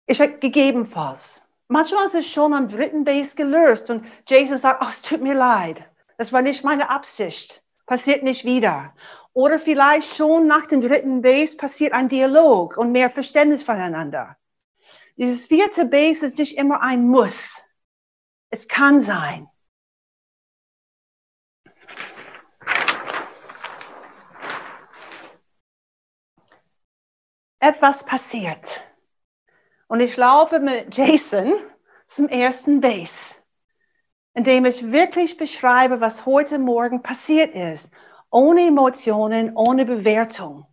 Ich 0.07 0.19
gegebenenfalls. 0.19 1.42
Manchmal 1.73 2.05
ist 2.05 2.15
es 2.15 2.31
schon 2.31 2.53
am 2.53 2.69
dritten 2.69 3.05
Base 3.05 3.35
gelöst 3.35 3.89
und 3.89 4.05
Jason 4.29 4.59
sagt, 4.59 4.83
oh, 4.85 4.89
es 4.91 5.01
tut 5.01 5.23
mir 5.23 5.33
leid. 5.33 5.83
Das 6.19 6.31
war 6.31 6.43
nicht 6.43 6.65
meine 6.65 6.91
Absicht. 6.91 7.65
Passiert 7.87 8.23
nicht 8.23 8.45
wieder. 8.45 8.95
Oder 9.33 9.59
vielleicht 9.59 10.15
schon 10.15 10.47
nach 10.47 10.67
dem 10.67 10.83
dritten 10.83 11.23
Base 11.23 11.57
passiert 11.57 11.95
ein 11.95 12.11
Dialog 12.11 12.77
und 12.77 12.93
mehr 12.93 13.09
Verständnis 13.09 13.63
voneinander. 13.63 14.37
Dieses 15.17 15.47
vierte 15.47 15.87
Base 15.87 16.27
ist 16.27 16.37
nicht 16.37 16.59
immer 16.59 16.83
ein 16.83 17.09
Muss. 17.09 17.65
Es 18.51 18.69
kann 18.69 19.01
sein. 19.01 19.49
Etwas 27.61 28.05
passiert. 28.05 28.92
Und 29.93 30.01
ich 30.01 30.17
laufe 30.17 30.59
mit 30.59 30.97
Jason 30.97 31.53
zum 32.07 32.27
ersten 32.27 32.81
Base, 32.81 33.35
indem 34.33 34.65
ich 34.65 34.91
wirklich 34.91 35.37
beschreibe, 35.37 36.01
was 36.01 36.25
heute 36.25 36.59
Morgen 36.59 37.03
passiert 37.03 37.55
ist 37.55 37.91
ohne 38.31 38.69
Emotionen, 38.69 39.55
ohne 39.55 39.85
Bewertung. 39.85 40.67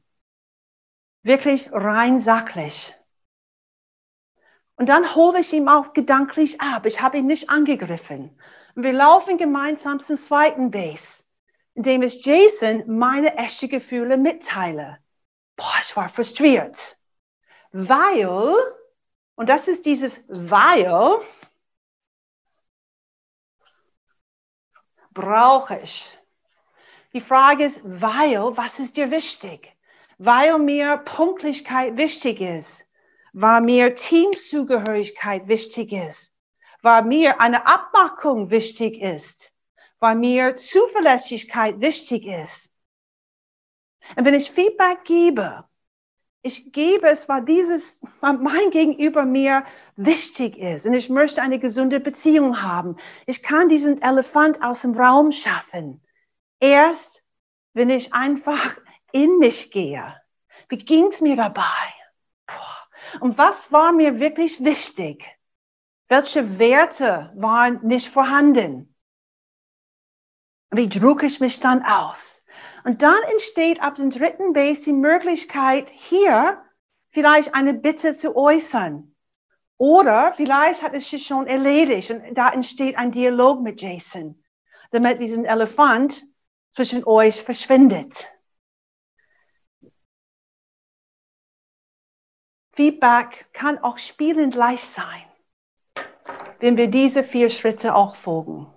Wirklich 1.22 1.70
rein 1.74 2.22
sachlich. 2.22 2.96
Und 4.78 4.88
dann 4.88 5.14
hole 5.16 5.42
ich 5.42 5.52
ihn 5.52 5.68
auch 5.68 5.92
gedanklich 5.92 6.62
ab. 6.62 6.86
Ich 6.86 7.02
habe 7.02 7.18
ihn 7.18 7.28
nicht 7.28 7.50
angegriffen. 7.50 8.40
Und 8.76 8.84
wir 8.84 8.94
laufen 8.94 9.38
gemeinsam 9.38 10.00
zum 10.00 10.16
zweiten 10.16 10.72
Base, 10.72 11.26
indem 11.74 12.04
ich 12.04 12.26
Jason 12.26 12.86
meine 12.88 13.36
echten 13.36 13.68
Gefühle 13.68 14.16
mitteile. 14.16 14.98
Boah, 15.58 15.76
ich 15.82 15.94
war 15.98 16.08
frustriert. 16.08 16.98
Weil, 17.74 18.56
und 19.40 19.48
das 19.48 19.70
ist 19.70 19.86
dieses 19.86 20.20
weil, 20.28 21.22
brauche 25.14 25.80
ich 25.82 26.20
die 27.14 27.22
Frage 27.22 27.64
ist, 27.64 27.80
weil, 27.84 28.58
was 28.58 28.80
ist 28.80 28.98
dir 28.98 29.12
wichtig? 29.12 29.74
Weil 30.18 30.60
mir 30.60 30.98
Punktlichkeit 30.98 31.96
wichtig 31.96 32.42
ist, 32.42 32.86
weil 33.32 33.62
mir 33.62 33.96
Teamzugehörigkeit 33.96 35.48
wichtig 35.48 35.94
ist, 35.94 36.34
weil 36.82 37.06
mir 37.06 37.40
eine 37.40 37.66
Abmachung 37.66 38.50
wichtig 38.50 39.02
ist, 39.02 39.54
weil 40.00 40.18
mir 40.18 40.58
Zuverlässigkeit 40.58 41.80
wichtig 41.80 42.26
ist. 42.26 42.74
Und 44.18 44.26
wenn 44.26 44.34
ich 44.34 44.52
Feedback 44.52 45.06
gebe, 45.06 45.69
ich 46.42 46.72
gebe 46.72 47.08
es, 47.08 47.28
weil 47.28 47.44
dieses, 47.44 48.00
weil 48.22 48.34
mein 48.38 48.72
Gegenüber 48.72 49.26
mir 49.26 49.66
wichtig 49.96 50.58
ist 50.58 50.86
und 50.86 50.94
ich 50.94 51.10
möchte 51.10 51.42
eine 51.42 51.60
gesunde 51.60 52.00
Beziehung 52.00 52.62
haben. 52.62 52.96
Ich 53.26 53.44
kann 53.44 53.68
diesen 53.68 54.02
Elefant 54.02 54.62
aus 54.64 54.82
dem 54.82 54.98
Raum 54.98 55.32
schaffen. 55.32 56.02
Erst, 56.60 57.26
wenn 57.74 57.90
ich 57.90 58.14
einfach 58.14 58.78
in 59.12 59.38
mich 59.40 59.72
gehe. 59.72 60.16
Wie 60.70 60.78
ging's 60.78 61.20
mir 61.22 61.36
dabei? 61.36 61.94
Und 63.20 63.38
was 63.38 63.72
war 63.72 63.92
mir 63.92 64.20
wirklich 64.20 64.64
wichtig? 64.64 65.26
Welche 66.08 66.58
Werte 66.58 67.32
waren 67.36 67.86
nicht 67.86 68.10
vorhanden? 68.10 68.96
Wie 70.72 70.88
drücke 70.88 71.26
ich 71.26 71.40
mich 71.40 71.60
dann 71.60 71.84
aus? 71.84 72.39
Und 72.84 73.02
dann 73.02 73.22
entsteht 73.32 73.82
ab 73.82 73.96
dem 73.96 74.10
dritten 74.10 74.54
Base 74.54 74.84
die 74.86 74.94
Möglichkeit, 74.94 75.90
hier 75.90 76.64
vielleicht 77.12 77.56
eine 77.56 77.74
Bitte 77.74 78.16
zu 78.16 78.36
äußern. 78.36 79.16
Oder 79.78 80.34
vielleicht 80.36 80.84
hat 80.84 80.94
es 80.94 81.10
sich 81.10 81.26
schon 81.26 81.48
erledigt 81.48 82.12
und 82.12 82.36
da 82.36 82.50
entsteht 82.50 82.98
ein 82.98 83.12
Dialog 83.12 83.62
mit 83.62 83.82
Jason, 83.82 84.44
damit 84.92 85.22
diesen 85.22 85.46
Elefant 85.46 86.26
zwischen 86.76 87.06
euch 87.06 87.44
verschwindet. 87.44 88.14
Feedback 92.74 93.48
kann 93.54 93.78
auch 93.80 93.98
spielend 93.98 94.56
leicht 94.56 94.86
sein, 94.86 95.26
wenn 96.60 96.78
wir 96.78 96.88
diese 96.88 97.24
vier 97.24 97.50
Schritte 97.50 97.96
auch 97.96 98.16
folgen. 98.18 98.68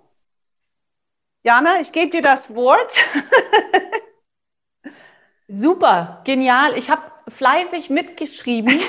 Jana, 1.43 1.81
ich 1.81 1.91
gebe 1.91 2.11
dir 2.11 2.21
das 2.21 2.53
Wort. 2.55 2.93
Super, 5.53 6.21
genial. 6.23 6.75
Ich 6.79 6.89
habe 6.89 7.03
fleißig 7.27 7.91
mitgeschrieben. 7.91 8.79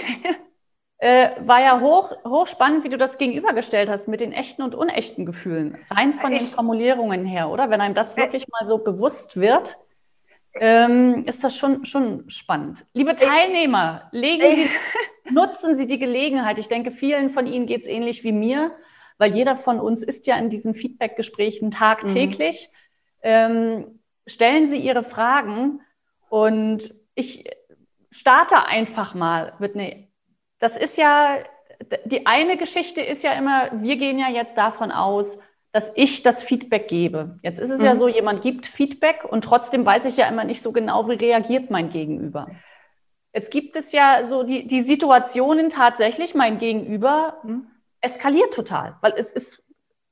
äh, 0.99 1.29
war 1.41 1.61
ja 1.61 1.79
hoch, 1.79 2.11
hochspannend, 2.25 2.85
wie 2.85 2.89
du 2.89 2.97
das 2.97 3.19
gegenübergestellt 3.19 3.91
hast 3.91 4.09
mit 4.09 4.23
den 4.23 4.33
echten 4.33 4.63
und 4.63 4.75
unechten 4.75 5.27
Gefühlen. 5.27 5.77
Rein 5.91 6.15
von 6.15 6.33
ich, 6.33 6.39
den 6.39 6.49
Formulierungen 6.49 7.27
her, 7.27 7.51
oder? 7.51 7.69
Wenn 7.69 7.83
einem 7.83 7.95
das 7.95 8.17
wirklich 8.17 8.49
mal 8.49 8.67
so 8.67 8.79
bewusst 8.79 9.37
wird, 9.37 9.79
ähm, 10.55 11.27
ist 11.27 11.45
das 11.45 11.55
schon, 11.55 11.85
schon 11.85 12.31
spannend. 12.31 12.87
Liebe 12.95 13.15
Teilnehmer, 13.15 14.09
legen 14.13 14.55
Sie, 14.55 14.71
nutzen 15.35 15.75
Sie 15.75 15.87
die 15.87 15.99
Gelegenheit. 15.99 16.59
Ich 16.59 16.69
denke, 16.69 16.93
vielen 16.93 17.29
von 17.29 17.47
Ihnen 17.47 17.67
geht 17.67 17.83
es 17.83 17.87
ähnlich 17.87 18.25
wie 18.25 18.33
mir, 18.33 18.73
weil 19.19 19.35
jeder 19.35 19.59
von 19.59 19.79
uns 19.79 20.03
ist 20.03 20.27
ja 20.27 20.37
in 20.39 20.49
diesen 20.49 20.75
Feedback-Gesprächen 20.75 21.71
tagtäglich. 21.71 22.71
Mhm. 22.73 23.21
Ähm, 23.23 24.01
stellen 24.27 24.67
Sie 24.67 24.79
Ihre 24.79 25.03
Fragen 25.03 25.83
und 26.35 26.93
ich 27.15 27.49
starte 28.11 28.67
einfach 28.67 29.15
mal 29.15 29.53
mit 29.61 29.77
einer 29.77 29.93
das 30.59 30.77
ist 30.77 30.99
ja, 30.99 31.37
die 32.07 32.27
eine 32.27 32.57
Geschichte 32.57 33.03
ist 33.03 33.23
ja 33.23 33.35
immer, 33.35 33.71
wir 33.75 33.97
gehen 33.97 34.19
ja 34.19 34.31
jetzt 34.31 34.59
davon 34.59 34.91
aus, 34.91 35.39
dass 35.71 35.93
ich 35.95 36.23
das 36.23 36.43
Feedback 36.43 36.89
gebe. 36.89 37.39
Jetzt 37.43 37.61
ist 37.61 37.71
es 37.71 37.79
mhm. 37.79 37.87
ja 37.87 37.95
so, 37.95 38.09
jemand 38.09 38.43
gibt 38.43 38.67
Feedback 38.67 39.25
und 39.25 39.45
trotzdem 39.45 39.87
weiß 39.87 40.07
ich 40.07 40.17
ja 40.17 40.27
immer 40.27 40.43
nicht 40.43 40.61
so 40.61 40.73
genau, 40.73 41.09
wie 41.09 41.15
reagiert 41.15 41.71
mein 41.71 41.91
Gegenüber. 41.91 42.49
Jetzt 43.33 43.53
gibt 43.53 43.77
es 43.77 43.93
ja 43.93 44.25
so 44.25 44.43
die, 44.43 44.67
die 44.67 44.81
Situationen 44.81 45.69
tatsächlich, 45.69 46.35
mein 46.35 46.59
Gegenüber 46.59 47.39
mhm. 47.45 47.69
eskaliert 48.01 48.53
total, 48.55 48.97
weil 49.03 49.13
es 49.17 49.33
ist, 49.33 49.64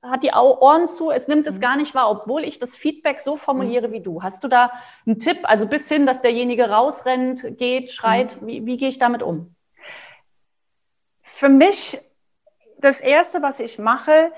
hat 0.03 0.23
die 0.23 0.33
Ohren 0.33 0.89
zu, 0.89 1.11
es 1.11 1.29
nimmt 1.29 1.47
es 1.47 1.57
mhm. 1.57 1.61
gar 1.61 1.77
nicht 1.77 1.95
wahr, 1.95 2.11
obwohl 2.11 2.45
ich 2.45 2.59
das 2.59 2.75
Feedback 2.75 3.21
so 3.21 3.37
formuliere 3.37 3.89
mhm. 3.89 3.93
wie 3.93 4.01
du. 4.01 4.23
Hast 4.23 4.43
du 4.43 4.49
da 4.49 4.73
einen 5.07 5.19
Tipp, 5.19 5.39
also 5.45 5.67
bis 5.67 5.89
hin, 5.89 6.07
dass 6.07 6.23
derjenige 6.23 6.69
rausrennt, 6.69 7.59
geht, 7.59 7.91
schreit, 7.91 8.41
mhm. 8.43 8.47
wie, 8.47 8.67
wie 8.67 8.77
gehe 8.77 8.89
ich 8.89 8.99
damit 8.99 9.23
um? 9.23 9.55
für 11.43 11.49
mich, 11.49 12.01
das 12.79 13.01
Erste, 13.01 13.43
was 13.43 13.59
ich 13.59 13.77
mache, 13.77 14.31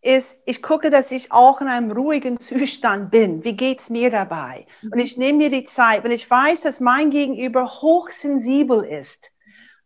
ist, 0.00 0.38
ich 0.44 0.62
gucke, 0.62 0.90
dass 0.90 1.10
ich 1.10 1.32
auch 1.32 1.60
in 1.60 1.66
einem 1.66 1.90
ruhigen 1.90 2.38
Zustand 2.38 3.10
bin. 3.10 3.42
Wie 3.42 3.56
geht's 3.56 3.90
mir 3.90 4.10
dabei? 4.10 4.68
Und 4.84 5.00
ich 5.00 5.16
nehme 5.16 5.38
mir 5.38 5.50
die 5.50 5.64
Zeit, 5.64 6.04
wenn 6.04 6.12
ich 6.12 6.30
weiß, 6.30 6.60
dass 6.60 6.78
mein 6.78 7.10
Gegenüber 7.10 7.82
hochsensibel 7.82 8.84
ist, 8.84 9.32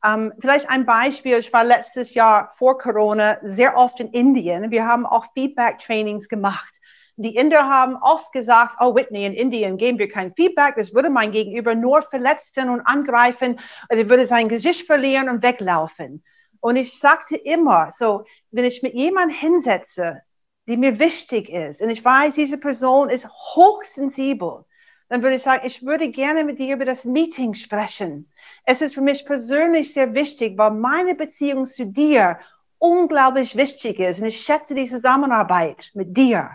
Ähm, 0.05 0.33
vielleicht 0.41 0.69
ein 0.69 0.87
Beispiel. 0.87 1.39
Ich 1.39 1.53
war 1.53 1.65
letztes 1.65 2.15
Jahr 2.15 2.53
vor 2.57 2.79
Corona 2.79 3.39
sehr 3.43 3.77
oft 3.77 4.01
in 4.01 4.09
Indien. 4.09 4.71
Wir 4.71 4.87
haben 4.87 5.07
auch 5.07 5.27
Feedback-Trainings 5.35 6.29
gemacht. 6.29 6.77
Die 7.19 7.35
Inder 7.35 7.67
haben 7.67 7.97
oft 7.97 8.31
gesagt, 8.33 8.77
oh 8.79 8.95
Whitney, 8.95 9.25
in 9.25 9.33
Indien 9.33 9.79
geben 9.79 9.99
wir 9.99 10.11
kein 10.11 10.35
Feedback, 10.35 10.75
das 10.77 10.93
würde 10.93 11.09
mein 11.09 11.33
Gegenüber 11.33 11.75
nur 11.75 12.03
verletzen 12.03 12.69
und 12.69 12.83
angreifen, 12.83 13.59
er 13.89 14.11
würde 14.11 14.27
sein 14.27 14.51
Gesicht 14.51 14.87
verlieren 14.87 15.31
und 15.31 15.43
weglaufen. 15.43 16.23
Und 16.61 16.77
ich 16.77 16.99
sagte 16.99 17.35
immer, 17.37 17.91
so, 17.97 18.25
wenn 18.51 18.67
ich 18.67 18.83
mit 18.83 18.93
jemandem 18.93 19.35
hinsetze, 19.35 20.21
die 20.69 20.77
mir 20.77 20.99
wichtig 20.99 21.49
ist, 21.49 21.81
und 21.81 21.89
ich 21.89 22.05
weiß, 22.05 22.35
diese 22.35 22.59
Person 22.59 23.09
ist 23.09 23.27
hochsensibel, 23.31 24.66
dann 25.09 25.23
würde 25.23 25.37
ich 25.37 25.42
sagen, 25.42 25.66
ich 25.66 25.85
würde 25.85 26.11
gerne 26.11 26.45
mit 26.45 26.59
dir 26.59 26.75
über 26.75 26.85
das 26.85 27.05
Meeting 27.05 27.55
sprechen. 27.55 28.31
Es 28.64 28.81
ist 28.81 28.95
für 28.95 29.01
mich 29.01 29.25
persönlich 29.25 29.92
sehr 29.92 30.14
wichtig, 30.14 30.59
weil 30.59 30.73
meine 30.73 31.14
Beziehung 31.14 31.66
zu 31.66 31.87
dir 31.87 32.38
unglaublich 32.79 33.57
wichtig 33.57 34.01
ist. 34.01 34.21
Und 34.21 34.27
ich 34.27 34.40
schätze 34.40 34.75
die 34.75 34.88
Zusammenarbeit 34.88 35.90
mit 35.95 36.16
dir. 36.16 36.51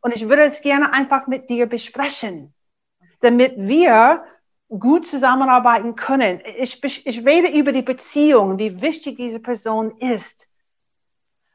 Und 0.00 0.14
ich 0.14 0.28
würde 0.28 0.44
es 0.44 0.60
gerne 0.60 0.92
einfach 0.92 1.26
mit 1.26 1.48
dir 1.48 1.66
besprechen, 1.66 2.54
damit 3.20 3.54
wir 3.56 4.24
gut 4.68 5.06
zusammenarbeiten 5.06 5.96
können. 5.96 6.40
Ich, 6.56 6.82
ich 6.82 7.26
rede 7.26 7.56
über 7.56 7.72
die 7.72 7.82
Beziehung, 7.82 8.58
wie 8.58 8.80
wichtig 8.80 9.16
diese 9.16 9.38
Person 9.40 9.96
ist. 9.98 10.48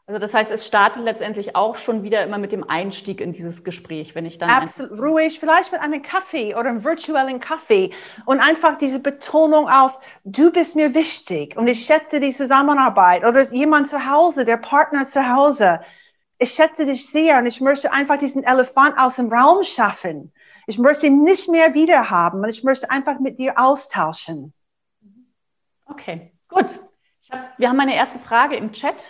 Also 0.08 0.20
das 0.20 0.34
heißt, 0.34 0.52
es 0.52 0.66
startet 0.66 1.04
letztendlich 1.04 1.56
auch 1.56 1.76
schon 1.76 2.02
wieder 2.02 2.24
immer 2.24 2.38
mit 2.38 2.54
dem 2.54 2.68
Einstieg 2.68 3.20
in 3.20 3.34
dieses 3.34 3.66
Gespräch, 3.66 4.16
wenn 4.16 4.26
ich 4.26 4.38
dann 4.38 4.50
absolut 4.50 4.98
ruhig, 5.00 5.40
vielleicht 5.40 5.74
mit 5.74 5.82
einem 5.82 6.02
Kaffee 6.02 6.56
oder 6.56 6.70
einem 6.70 6.86
virtuellen 6.86 7.42
Kaffee 7.42 7.92
und 8.26 8.40
einfach 8.40 8.78
diese 8.78 9.00
Betonung 9.00 9.68
auf, 9.68 10.00
du 10.24 10.50
bist 10.50 10.78
mir 10.78 10.94
wichtig 10.94 11.58
und 11.58 11.68
ich 11.68 11.86
schätze 11.86 12.22
die 12.22 12.34
Zusammenarbeit 12.34 13.26
oder 13.26 13.54
jemand 13.54 13.90
zu 13.90 14.10
Hause, 14.10 14.46
der 14.46 14.58
Partner 14.58 15.04
zu 15.06 15.30
Hause 15.30 15.82
ich 16.40 16.54
schätze 16.54 16.86
dich 16.86 17.10
sehr 17.10 17.40
und 17.40 17.46
ich 17.46 17.62
möchte 17.62 17.92
einfach 17.92 18.18
diesen 18.18 18.44
Elefant 18.44 18.98
aus 18.98 19.16
dem 19.16 19.32
Raum 19.32 19.64
schaffen. 19.64 20.32
Ich 20.68 20.78
möchte 20.78 21.08
ihn 21.08 21.24
nicht 21.24 21.50
mehr 21.50 21.74
wieder 21.74 22.10
haben 22.10 22.40
und 22.40 22.50
ich 22.50 22.64
möchte 22.64 22.90
einfach 22.90 23.20
mit 23.20 23.40
dir 23.40 23.58
austauschen. 23.58 24.54
Okay, 25.86 26.34
gut. 26.48 26.68
Hab, 27.32 27.58
wir 27.58 27.70
haben 27.70 27.80
eine 27.80 27.96
erste 27.96 28.20
Frage 28.20 28.56
im 28.56 28.72
Chat. 28.72 29.04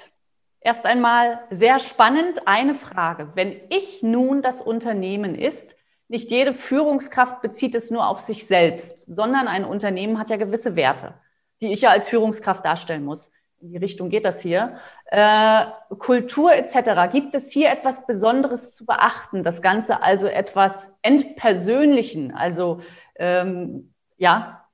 Erst 0.59 0.85
einmal 0.85 1.39
sehr 1.49 1.79
spannend 1.79 2.47
eine 2.47 2.75
Frage. 2.75 3.29
Wenn 3.35 3.55
ich 3.69 4.03
nun 4.03 4.41
das 4.41 4.61
Unternehmen 4.61 5.35
ist, 5.35 5.75
nicht 6.07 6.31
jede 6.31 6.53
Führungskraft 6.53 7.41
bezieht 7.41 7.75
es 7.75 7.91
nur 7.91 8.07
auf 8.07 8.19
sich 8.19 8.47
selbst, 8.47 9.05
sondern 9.13 9.47
ein 9.47 9.65
Unternehmen 9.65 10.19
hat 10.19 10.29
ja 10.29 10.37
gewisse 10.37 10.75
Werte, 10.75 11.13
die 11.61 11.71
ich 11.71 11.81
ja 11.81 11.89
als 11.89 12.07
Führungskraft 12.07 12.63
darstellen 12.63 13.03
muss 13.03 13.31
in 13.61 13.71
die 13.71 13.77
Richtung 13.77 14.09
geht 14.09 14.25
das 14.25 14.41
hier, 14.41 14.77
äh, 15.07 15.65
Kultur 15.97 16.53
etc. 16.53 17.11
Gibt 17.11 17.33
es 17.35 17.51
hier 17.51 17.71
etwas 17.71 18.05
Besonderes 18.05 18.73
zu 18.73 18.85
beachten? 18.85 19.43
Das 19.43 19.61
Ganze 19.61 20.01
also 20.03 20.27
etwas 20.27 20.87
entpersönlichen, 21.01 22.33
also 22.35 22.81
ähm, 23.15 23.93
ja, 24.17 24.66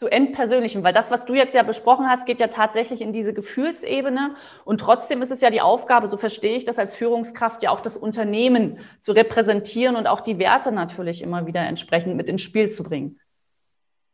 zu 0.00 0.08
entpersönlichen, 0.08 0.82
weil 0.82 0.94
das, 0.94 1.10
was 1.10 1.26
du 1.26 1.34
jetzt 1.34 1.54
ja 1.54 1.62
besprochen 1.62 2.08
hast, 2.08 2.24
geht 2.24 2.40
ja 2.40 2.46
tatsächlich 2.46 3.02
in 3.02 3.12
diese 3.12 3.34
Gefühlsebene 3.34 4.34
und 4.64 4.80
trotzdem 4.80 5.20
ist 5.20 5.30
es 5.30 5.42
ja 5.42 5.50
die 5.50 5.60
Aufgabe, 5.60 6.08
so 6.08 6.16
verstehe 6.16 6.56
ich 6.56 6.64
das 6.64 6.78
als 6.78 6.94
Führungskraft, 6.94 7.62
ja 7.62 7.68
auch 7.68 7.82
das 7.82 7.98
Unternehmen 7.98 8.78
zu 9.00 9.12
repräsentieren 9.12 9.96
und 9.96 10.06
auch 10.06 10.22
die 10.22 10.38
Werte 10.38 10.72
natürlich 10.72 11.20
immer 11.20 11.46
wieder 11.46 11.60
entsprechend 11.60 12.16
mit 12.16 12.30
ins 12.30 12.40
Spiel 12.40 12.70
zu 12.70 12.82
bringen. 12.82 13.20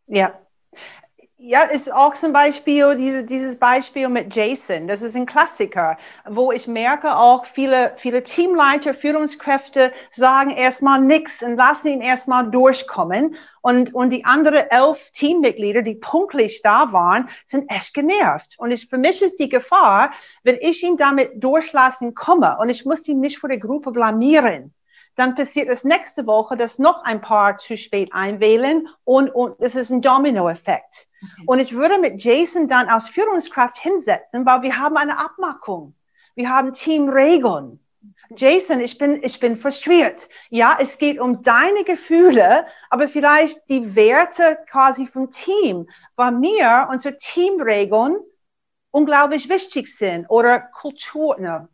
Ja, 0.08 0.36
ja, 1.38 1.62
ist 1.64 1.92
auch 1.92 2.14
zum 2.14 2.32
Beispiel 2.32 2.96
diese, 2.96 3.22
dieses 3.22 3.58
Beispiel 3.58 4.08
mit 4.08 4.34
Jason. 4.34 4.88
Das 4.88 5.02
ist 5.02 5.14
ein 5.14 5.26
Klassiker, 5.26 5.98
wo 6.26 6.50
ich 6.50 6.66
merke 6.66 7.14
auch 7.14 7.44
viele, 7.44 7.92
viele 7.98 8.24
Teamleiter, 8.24 8.94
Führungskräfte 8.94 9.92
sagen 10.14 10.50
erstmal 10.50 11.00
nichts 11.00 11.42
und 11.42 11.56
lassen 11.56 11.88
ihn 11.88 12.00
erstmal 12.00 12.50
durchkommen. 12.50 13.36
Und, 13.60 13.94
und 13.94 14.10
die 14.10 14.24
anderen 14.24 14.64
elf 14.70 15.10
Teammitglieder, 15.10 15.82
die 15.82 15.96
punktlich 15.96 16.62
da 16.62 16.92
waren, 16.92 17.28
sind 17.44 17.70
echt 17.70 17.92
genervt. 17.92 18.54
Und 18.58 18.70
ich, 18.70 18.88
für 18.88 18.98
mich 18.98 19.20
ist 19.20 19.38
die 19.38 19.50
Gefahr, 19.50 20.12
wenn 20.42 20.56
ich 20.60 20.82
ihn 20.82 20.96
damit 20.96 21.32
durchlassen 21.44 22.14
komme 22.14 22.56
und 22.58 22.70
ich 22.70 22.86
muss 22.86 23.06
ihn 23.08 23.20
nicht 23.20 23.38
vor 23.38 23.50
der 23.50 23.58
Gruppe 23.58 23.90
blamieren 23.90 24.72
dann 25.16 25.34
passiert 25.34 25.68
es 25.68 25.82
nächste 25.82 26.26
Woche, 26.26 26.56
dass 26.56 26.78
noch 26.78 27.02
ein 27.02 27.20
paar 27.20 27.58
zu 27.58 27.76
spät 27.76 28.10
einwählen 28.12 28.86
und, 29.04 29.30
und 29.30 29.56
es 29.60 29.74
ist 29.74 29.90
ein 29.90 30.02
Dominoeffekt. 30.02 31.08
Okay. 31.22 31.42
Und 31.46 31.58
ich 31.58 31.74
würde 31.74 31.98
mit 31.98 32.22
Jason 32.22 32.68
dann 32.68 32.88
als 32.88 33.08
Führungskraft 33.08 33.78
hinsetzen, 33.78 34.44
weil 34.44 34.62
wir 34.62 34.78
haben 34.78 34.96
eine 34.96 35.18
Abmachung. 35.18 35.94
Wir 36.34 36.50
haben 36.50 36.74
Teamregeln. 36.74 37.80
Jason, 38.36 38.80
ich 38.80 38.98
bin, 38.98 39.22
ich 39.22 39.40
bin 39.40 39.56
frustriert. 39.56 40.28
Ja, 40.50 40.76
es 40.80 40.98
geht 40.98 41.18
um 41.18 41.42
deine 41.42 41.84
Gefühle, 41.84 42.66
aber 42.90 43.08
vielleicht 43.08 43.68
die 43.70 43.96
Werte 43.96 44.58
quasi 44.68 45.06
vom 45.06 45.30
Team, 45.30 45.88
weil 46.16 46.32
mir 46.32 46.88
unsere 46.90 47.16
Teamregeln 47.16 48.18
unglaublich 48.90 49.48
wichtig 49.48 49.96
sind 49.96 50.26
oder 50.28 50.60
Kultur, 50.60 51.38
ne, 51.38 51.68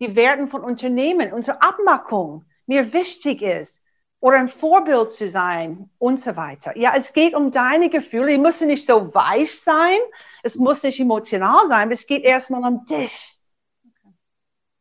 die 0.00 0.16
Werten 0.16 0.48
von 0.48 0.64
Unternehmen, 0.64 1.32
unsere 1.32 1.62
Abmachung 1.62 2.46
mir 2.66 2.92
wichtig 2.92 3.42
ist 3.42 3.80
oder 4.20 4.36
ein 4.38 4.48
Vorbild 4.48 5.12
zu 5.12 5.28
sein 5.28 5.90
und 5.98 6.22
so 6.22 6.36
weiter. 6.36 6.76
Ja, 6.76 6.92
es 6.96 7.12
geht 7.12 7.34
um 7.34 7.50
deine 7.50 7.88
Gefühle. 7.88 8.32
Die 8.32 8.38
müssen 8.38 8.68
nicht 8.68 8.86
so 8.86 9.14
weich 9.14 9.58
sein. 9.60 9.98
Es 10.42 10.56
muss 10.56 10.82
nicht 10.82 11.00
emotional 11.00 11.68
sein. 11.68 11.90
Es 11.90 12.06
geht 12.06 12.22
erstmal 12.22 12.62
um 12.62 12.84
dich. 12.84 13.38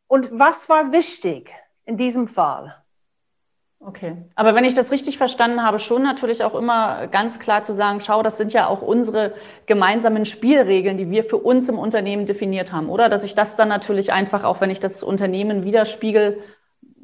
Und 0.07 0.27
was 0.37 0.67
war 0.67 0.91
wichtig 0.91 1.49
in 1.85 1.97
diesem 1.97 2.27
Fall? 2.27 2.75
Okay, 3.81 4.17
aber 4.35 4.55
wenn 4.55 4.65
ich 4.65 4.75
das 4.75 4.91
richtig 4.91 5.17
verstanden 5.17 5.63
habe, 5.63 5.79
schon 5.79 6.03
natürlich 6.03 6.43
auch 6.43 6.53
immer 6.53 7.07
ganz 7.07 7.39
klar 7.39 7.63
zu 7.63 7.73
sagen, 7.73 8.01
schau, 8.01 8.21
das 8.21 8.35
sind 8.35 8.51
ja 8.51 8.67
auch 8.67 8.81
unsere 8.81 9.33
gemeinsamen 9.67 10.25
Spielregeln, 10.25 10.97
die 10.97 11.09
wir 11.09 11.23
für 11.23 11.37
uns 11.37 11.69
im 11.69 11.79
Unternehmen 11.79 12.25
definiert 12.25 12.73
haben, 12.73 12.89
oder? 12.89 13.07
Dass 13.07 13.23
ich 13.23 13.35
das 13.35 13.55
dann 13.55 13.69
natürlich 13.69 14.11
einfach, 14.11 14.43
auch 14.43 14.59
wenn 14.59 14.69
ich 14.69 14.81
das 14.81 15.01
Unternehmen 15.01 15.63
widerspiegel, 15.63 16.43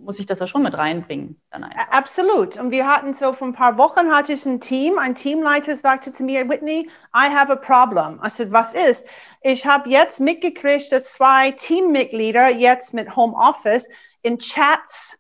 muss 0.05 0.19
ich 0.19 0.25
das 0.25 0.39
ja 0.39 0.47
schon 0.47 0.63
mit 0.63 0.77
reinbringen. 0.77 1.41
Absolut. 1.89 2.57
Und 2.57 2.71
wir 2.71 2.87
hatten 2.87 3.13
so 3.13 3.33
vor 3.33 3.47
ein 3.47 3.53
paar 3.53 3.77
Wochen 3.77 4.11
hatte 4.11 4.33
ich 4.33 4.45
ein 4.45 4.61
Team, 4.61 4.97
ein 4.97 5.15
Teamleiter 5.15 5.75
sagte 5.75 6.13
zu 6.13 6.23
mir, 6.23 6.47
Whitney, 6.47 6.89
I 7.13 7.29
have 7.29 7.51
a 7.51 7.55
problem. 7.55 8.21
Ich 8.25 8.33
sagte, 8.33 8.53
was 8.53 8.73
ist? 8.73 9.05
Ich 9.41 9.65
habe 9.65 9.89
jetzt 9.89 10.19
mitgekriegt, 10.19 10.91
dass 10.91 11.13
zwei 11.13 11.51
Teammitglieder 11.51 12.49
jetzt 12.49 12.93
mit 12.93 13.15
Homeoffice 13.15 13.87
in 14.21 14.39
Chats, 14.39 15.19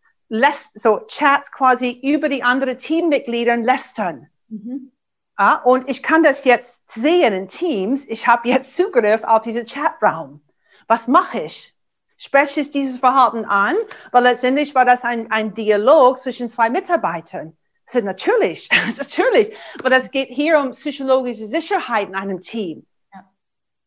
so 0.73 1.01
Chats 1.07 1.51
quasi 1.51 1.99
über 2.03 2.29
die 2.29 2.43
anderen 2.43 2.77
Teammitglieder 2.77 3.57
lästern. 3.57 4.27
Mhm. 4.49 4.91
Ja, 5.37 5.61
und 5.63 5.89
ich 5.89 6.01
kann 6.01 6.23
das 6.23 6.45
jetzt 6.45 6.89
sehen 6.91 7.33
in 7.33 7.49
Teams. 7.49 8.05
Ich 8.05 8.25
habe 8.27 8.47
jetzt 8.47 8.75
Zugriff 8.75 9.23
auf 9.23 9.41
diesen 9.41 9.65
Chatraum. 9.65 10.41
Was 10.87 11.07
mache 11.07 11.41
ich? 11.41 11.74
Spreche 12.17 12.61
ich 12.61 12.71
dieses 12.71 12.99
Verhalten 12.99 13.45
an, 13.45 13.75
weil 14.11 14.23
letztendlich 14.23 14.75
war 14.75 14.85
das 14.85 15.03
ein, 15.03 15.31
ein 15.31 15.53
Dialog 15.53 16.19
zwischen 16.19 16.47
zwei 16.47 16.69
Mitarbeitern. 16.69 17.57
Ich 17.85 17.91
sage, 17.91 18.05
natürlich, 18.05 18.69
natürlich, 18.97 19.55
weil 19.81 19.93
es 19.93 20.11
geht 20.11 20.29
hier 20.29 20.59
um 20.59 20.71
psychologische 20.71 21.47
Sicherheit 21.47 22.09
in 22.09 22.15
einem 22.15 22.41
Team. 22.41 22.85
Ja. 23.13 23.23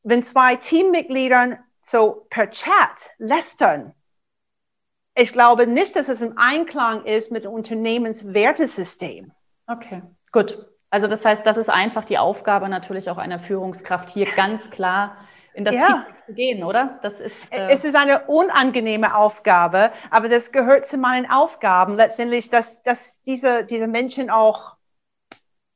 Wenn 0.02 0.22
zwei 0.22 0.56
Teammitglieder 0.56 1.58
so 1.82 2.26
per 2.30 2.50
Chat 2.50 3.10
lästern, 3.18 3.94
ich 5.14 5.32
glaube 5.32 5.66
nicht, 5.66 5.96
dass 5.96 6.08
es 6.08 6.20
im 6.20 6.38
Einklang 6.38 7.04
ist 7.04 7.32
mit 7.32 7.44
dem 7.44 7.52
Unternehmenswertesystem. 7.52 9.32
Okay, 9.66 10.02
gut. 10.30 10.64
Also 10.90 11.06
das 11.06 11.24
heißt, 11.24 11.44
das 11.44 11.56
ist 11.56 11.68
einfach 11.68 12.04
die 12.04 12.18
Aufgabe 12.18 12.68
natürlich 12.68 13.10
auch 13.10 13.18
einer 13.18 13.38
Führungskraft, 13.38 14.08
hier 14.08 14.26
ganz 14.36 14.70
klar 14.70 15.16
in 15.52 15.64
das 15.64 15.74
ja. 15.74 15.86
Feedback 15.86 16.17
zu 16.28 16.34
gehen, 16.34 16.62
oder? 16.62 16.98
Das 17.02 17.20
ist, 17.20 17.36
äh 17.52 17.68
es 17.70 17.84
ist 17.84 17.96
eine 17.96 18.26
unangenehme 18.26 19.16
Aufgabe, 19.16 19.92
aber 20.10 20.28
das 20.28 20.52
gehört 20.52 20.86
zu 20.86 20.98
meinen 20.98 21.30
Aufgaben 21.30 21.96
letztendlich, 21.96 22.50
dass, 22.50 22.82
dass 22.82 23.22
diese, 23.22 23.64
diese 23.64 23.88
Menschen 23.88 24.28
auch 24.28 24.76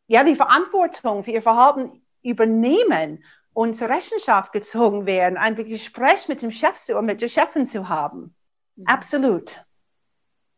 ja, 0.09 0.25
die 0.25 0.37
Verantwortung 0.37 1.25
für 1.25 1.31
ihr 1.31 1.43
Verhalten 1.43 2.03
übernehmen 2.23 3.25
und 3.55 3.75
zur 3.75 3.89
Rechenschaft 3.89 4.53
gezogen 4.53 5.07
werden, 5.07 5.39
ein 5.39 5.57
Gespräch 5.57 6.29
mit 6.29 6.43
dem 6.43 6.51
Chef 6.51 6.77
oder 6.91 7.03
mit 7.03 7.23
der 7.23 7.29
Chefin 7.29 7.65
zu 7.65 7.89
haben. 7.89 8.35
Mhm. 8.77 8.87
Absolut. 8.87 9.65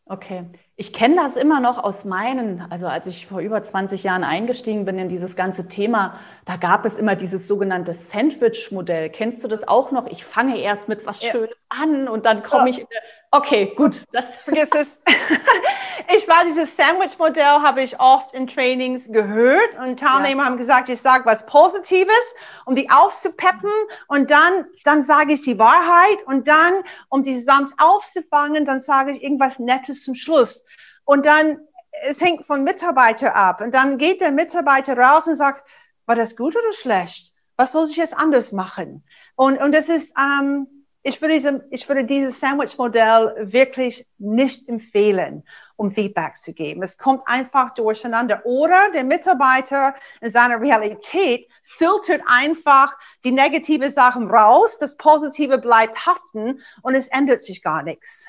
Okay. 0.07 0.45
Ich 0.77 0.93
kenne 0.93 1.15
das 1.15 1.37
immer 1.37 1.61
noch 1.61 1.79
aus 1.79 2.05
meinen, 2.05 2.61
also 2.69 2.89
als 2.89 3.07
ich 3.07 3.29
vor 3.29 3.39
über 3.39 3.63
20 3.63 4.03
Jahren 4.03 4.25
eingestiegen 4.25 4.85
bin 4.85 4.99
in 4.99 5.09
dieses 5.09 5.37
ganze 5.37 5.69
Thema, 5.69 6.19
da 6.47 6.57
gab 6.57 6.85
es 6.85 6.99
immer 6.99 7.15
dieses 7.15 7.47
sogenannte 7.47 7.95
Sandwich-Modell. 7.95 9.11
Kennst 9.11 9.45
du 9.45 9.49
das 9.49 9.67
auch 9.69 9.93
noch? 9.93 10.07
Ich 10.07 10.25
fange 10.25 10.59
erst 10.59 10.89
mit 10.89 11.07
was 11.07 11.23
ja. 11.23 11.31
Schönem 11.31 11.55
an 11.81 12.09
und 12.09 12.27
dann 12.27 12.43
komme 12.43 12.71
ich. 12.71 12.87
Okay, 13.31 13.73
gut. 13.77 14.03
Das 14.13 14.37
Vergiss 14.45 14.69
es. 14.75 14.87
ich 16.17 16.29
war 16.29 16.45
dieses 16.45 16.75
Sandwich-Modell, 16.77 17.63
habe 17.63 17.83
ich 17.83 17.99
oft 17.99 18.33
in 18.33 18.47
Trainings 18.47 19.05
gehört 19.09 19.77
und 19.79 19.99
Teilnehmer 19.99 20.43
ja. 20.43 20.49
haben 20.49 20.57
gesagt, 20.57 20.89
ich 20.89 21.01
sage 21.01 21.27
was 21.27 21.45
Positives, 21.47 22.35
um 22.65 22.77
die 22.77 22.89
aufzupeppen 22.91 23.73
und 24.07 24.31
dann, 24.31 24.67
dann 24.85 25.03
sage 25.03 25.35
ich 25.35 25.43
die 25.43 25.59
Wahrheit 25.59 26.23
und 26.27 26.47
dann, 26.47 26.75
um 27.09 27.23
die 27.23 27.41
samt 27.41 27.73
aufzufangen, 27.79 28.65
dann 28.65 28.81
sage 28.81 29.13
ich 29.13 29.23
irgendwas 29.23 29.59
Nettes 29.59 30.05
zum 30.05 30.15
Schluss. 30.15 30.65
Und 31.05 31.27
dann, 31.27 31.59
es 32.03 32.21
hängt 32.21 32.47
von 32.47 32.63
Mitarbeiter 32.63 33.35
ab 33.35 33.61
und 33.61 33.75
dann 33.75 33.99
geht 33.99 34.21
der 34.21 34.31
Mitarbeiter 34.31 34.97
raus 34.97 35.27
und 35.27 35.37
sagt, 35.37 35.69
war 36.07 36.15
das 36.15 36.37
gut 36.37 36.55
oder 36.55 36.73
schlecht? 36.73 37.33
Was 37.57 37.73
soll 37.73 37.89
ich 37.89 37.97
jetzt 37.97 38.17
anders 38.17 38.53
machen? 38.53 39.05
Und, 39.37 39.59
und 39.61 39.73
das 39.73 39.89
ist, 39.89 40.13
ähm, 40.19 40.69
ich 41.07 41.21
würde, 41.21 41.35
diese, 41.35 41.67
ich 41.71 41.87
würde 41.87 42.05
dieses 42.05 42.41
Sandwich-Modell 42.41 43.53
wirklich 43.53 44.07
nicht 44.17 44.67
empfehlen, 44.69 45.45
um 45.77 45.93
Feedback 45.93 46.39
zu 46.39 46.55
geben. 46.55 46.83
Es 46.83 46.97
kommt 46.97 47.21
einfach 47.27 47.75
durcheinander. 47.75 48.41
Oder 48.47 48.91
der 48.91 49.05
Mitarbeiter 49.05 49.95
in 50.23 50.33
seiner 50.33 50.63
Realität 50.63 51.47
filtert 51.65 52.23
einfach 52.27 52.97
die 53.23 53.33
negative 53.33 53.91
Sachen 53.91 54.31
raus, 54.31 54.79
das 54.79 54.97
Positive 54.97 55.59
bleibt 55.59 56.07
haften 56.07 56.61
und 56.81 56.95
es 56.95 57.07
ändert 57.09 57.43
sich 57.43 57.63
gar 57.63 57.83
nichts. 57.83 58.27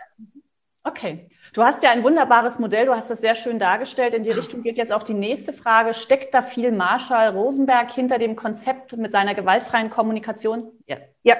Okay. 0.83 1.29
Du 1.53 1.63
hast 1.63 1.81
ja 1.81 1.91
ein 1.91 2.03
wunderbares 2.03 2.59
Modell, 2.59 2.87
du 2.87 2.93
hast 2.93 3.09
das 3.09 3.21
sehr 3.21 3.35
schön 3.35 3.57
dargestellt. 3.57 4.13
In 4.13 4.23
die 4.23 4.31
Richtung 4.31 4.61
geht 4.61 4.75
jetzt 4.75 4.91
auch 4.91 5.03
die 5.03 5.13
nächste 5.13 5.53
Frage. 5.53 5.93
Steckt 5.93 6.33
da 6.33 6.41
viel 6.41 6.73
Marshall 6.73 7.29
Rosenberg 7.29 7.89
hinter 7.93 8.19
dem 8.19 8.35
Konzept 8.35 8.97
mit 8.97 9.13
seiner 9.13 9.33
gewaltfreien 9.33 9.89
Kommunikation? 9.89 10.73
Ja. 10.85 10.97
ja. 11.23 11.37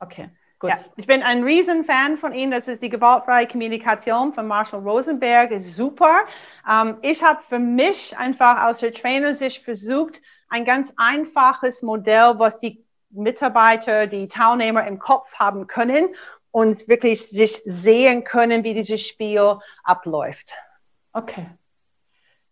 Okay. 0.00 0.30
Gut. 0.58 0.68
Ja, 0.68 0.78
ich 0.96 1.06
bin 1.06 1.22
ein 1.22 1.42
Riesenfan 1.42 2.18
von 2.18 2.34
Ihnen. 2.34 2.52
Das 2.52 2.68
ist 2.68 2.82
die 2.82 2.90
gewaltfreie 2.90 3.46
Kommunikation 3.46 4.34
von 4.34 4.46
Marshall 4.46 4.80
Rosenberg. 4.80 5.52
Ist 5.52 5.74
super. 5.74 6.20
Ähm, 6.70 6.98
ich 7.00 7.22
habe 7.22 7.40
für 7.48 7.58
mich 7.58 8.16
einfach 8.18 8.66
aus 8.66 8.80
der 8.80 8.92
Trainersicht 8.92 9.64
versucht, 9.64 10.20
ein 10.50 10.66
ganz 10.66 10.92
einfaches 10.98 11.80
Modell, 11.80 12.34
was 12.36 12.58
die 12.58 12.84
Mitarbeiter, 13.08 14.06
die 14.06 14.28
Teilnehmer 14.28 14.86
im 14.86 14.98
Kopf 14.98 15.32
haben 15.34 15.66
können 15.66 16.08
und 16.50 16.88
wirklich 16.88 17.28
sich 17.28 17.62
sehen 17.64 18.24
können, 18.24 18.62
wie 18.62 18.74
dieses 18.74 19.06
Spiel 19.06 19.56
abläuft. 19.82 20.52
Okay. 21.14 21.46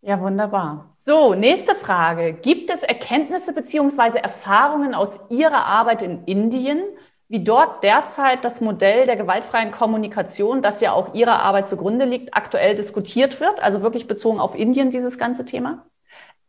Ja, 0.00 0.20
wunderbar. 0.20 0.94
So, 0.96 1.34
nächste 1.34 1.74
Frage. 1.74 2.32
Gibt 2.32 2.70
es 2.70 2.82
Erkenntnisse 2.84 3.52
bzw. 3.52 4.18
Erfahrungen 4.18 4.94
aus 4.94 5.20
Ihrer 5.28 5.66
Arbeit 5.66 6.02
in 6.02 6.24
Indien, 6.24 6.82
wie 7.28 7.44
dort 7.44 7.84
derzeit 7.84 8.44
das 8.44 8.60
Modell 8.60 9.06
der 9.06 9.16
gewaltfreien 9.16 9.70
Kommunikation, 9.70 10.62
das 10.62 10.80
ja 10.80 10.92
auch 10.92 11.14
Ihrer 11.14 11.42
Arbeit 11.42 11.68
zugrunde 11.68 12.06
liegt, 12.06 12.34
aktuell 12.34 12.74
diskutiert 12.74 13.38
wird? 13.40 13.60
Also 13.62 13.82
wirklich 13.82 14.08
bezogen 14.08 14.40
auf 14.40 14.54
Indien, 14.54 14.90
dieses 14.90 15.18
ganze 15.18 15.44
Thema? 15.44 15.84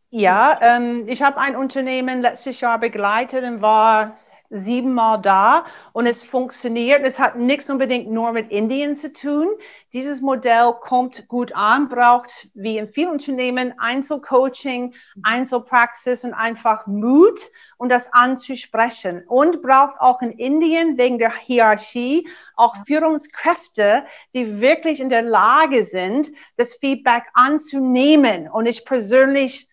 Ja, 0.09 0.57
ähm, 0.61 1.07
ich 1.07 1.21
habe 1.21 1.37
ein 1.37 1.55
Unternehmen 1.55 2.21
letztes 2.21 2.61
Jahr 2.61 2.79
begleitet 2.79 3.43
und 3.43 3.61
war 3.61 4.15
siebenmal 4.49 5.21
da 5.21 5.65
und 5.93 6.05
es 6.05 6.23
funktioniert. 6.23 7.01
Es 7.03 7.19
hat 7.19 7.37
nichts 7.37 7.69
unbedingt 7.69 8.09
nur 8.09 8.31
mit 8.31 8.51
Indien 8.51 8.95
zu 8.95 9.13
tun. 9.13 9.47
Dieses 9.93 10.21
Modell 10.21 10.73
kommt 10.81 11.27
gut 11.27 11.53
an, 11.55 11.87
braucht 11.87 12.49
wie 12.53 12.77
in 12.77 12.89
vielen 12.89 13.11
Unternehmen 13.11 13.73
Einzelcoaching, 13.77 14.93
Einzelpraxis 15.23 16.23
und 16.23 16.33
einfach 16.33 16.87
Mut, 16.87 17.39
um 17.77 17.89
das 17.89 18.11
anzusprechen. 18.11 19.23
Und 19.27 19.61
braucht 19.61 19.99
auch 19.99 20.21
in 20.21 20.31
Indien 20.31 20.97
wegen 20.97 21.19
der 21.19 21.33
Hierarchie 21.33 22.27
auch 22.55 22.75
Führungskräfte, 22.85 24.05
die 24.33 24.59
wirklich 24.59 24.99
in 24.99 25.09
der 25.09 25.21
Lage 25.21 25.85
sind, 25.85 26.31
das 26.57 26.73
Feedback 26.75 27.23
anzunehmen. 27.33 28.49
Und 28.49 28.65
ich 28.65 28.85
persönlich 28.85 29.68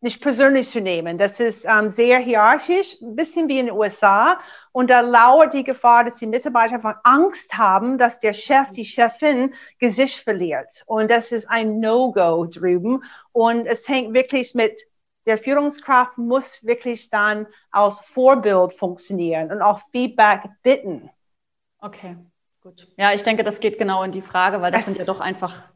nicht 0.00 0.22
persönlich 0.22 0.70
zu 0.70 0.80
nehmen. 0.80 1.18
Das 1.18 1.40
ist 1.40 1.66
ähm, 1.66 1.90
sehr 1.90 2.18
hierarchisch, 2.18 2.96
ein 3.02 3.16
bisschen 3.16 3.48
wie 3.48 3.58
in 3.58 3.66
den 3.66 3.74
USA. 3.74 4.40
Und 4.72 4.88
da 4.88 5.00
lauert 5.00 5.52
die 5.52 5.64
Gefahr, 5.64 6.04
dass 6.04 6.14
die 6.14 6.26
Mitarbeiter 6.26 6.74
einfach 6.74 6.96
Angst 7.04 7.56
haben, 7.56 7.98
dass 7.98 8.20
der 8.20 8.32
Chef, 8.32 8.70
die 8.70 8.84
Chefin 8.84 9.52
Gesicht 9.78 10.20
verliert. 10.20 10.84
Und 10.86 11.10
das 11.10 11.32
ist 11.32 11.48
ein 11.50 11.80
No-Go 11.80 12.46
drüben. 12.46 13.04
Und 13.32 13.66
es 13.66 13.86
hängt 13.88 14.14
wirklich 14.14 14.54
mit 14.54 14.80
der 15.26 15.36
Führungskraft 15.36 16.16
muss 16.16 16.64
wirklich 16.64 17.10
dann 17.10 17.46
als 17.70 18.00
Vorbild 18.14 18.74
funktionieren 18.74 19.52
und 19.52 19.60
auch 19.60 19.80
Feedback 19.92 20.48
bitten. 20.62 21.10
Okay, 21.78 22.16
gut. 22.62 22.88
Ja, 22.96 23.12
ich 23.12 23.22
denke, 23.22 23.44
das 23.44 23.60
geht 23.60 23.78
genau 23.78 24.02
in 24.02 24.12
die 24.12 24.22
Frage, 24.22 24.62
weil 24.62 24.72
das, 24.72 24.80
das 24.80 24.86
sind 24.86 24.98
ja 24.98 25.04
doch 25.04 25.20
einfach 25.20 25.69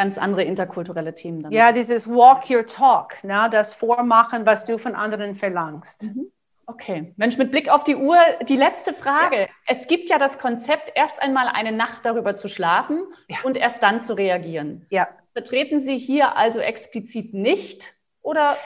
ganz 0.00 0.16
andere 0.16 0.44
interkulturelle 0.44 1.14
Themen 1.14 1.42
dann. 1.42 1.52
Ja, 1.52 1.72
dieses 1.72 2.08
Walk 2.08 2.48
Your 2.48 2.66
Talk, 2.66 3.22
ne? 3.22 3.50
das 3.52 3.74
Vormachen, 3.74 4.46
was 4.46 4.64
du 4.64 4.78
von 4.78 4.94
anderen 4.94 5.36
verlangst. 5.36 6.02
Mhm. 6.02 6.32
Okay, 6.64 7.12
Mensch, 7.18 7.36
mit 7.36 7.50
Blick 7.50 7.68
auf 7.68 7.84
die 7.84 7.96
Uhr, 7.96 8.16
die 8.48 8.56
letzte 8.56 8.94
Frage. 8.94 9.40
Ja. 9.40 9.46
Es 9.66 9.88
gibt 9.88 10.08
ja 10.08 10.16
das 10.16 10.38
Konzept, 10.38 10.90
erst 10.94 11.20
einmal 11.20 11.48
eine 11.48 11.72
Nacht 11.72 11.98
darüber 12.04 12.34
zu 12.34 12.48
schlafen 12.48 13.02
ja. 13.28 13.36
und 13.42 13.58
erst 13.58 13.82
dann 13.82 14.00
zu 14.00 14.14
reagieren. 14.14 14.86
Ja. 14.88 15.06
Vertreten 15.34 15.80
Sie 15.80 15.98
hier 15.98 16.34
also 16.34 16.60
explizit 16.60 17.34
nicht 17.34 17.92
oder? 18.22 18.56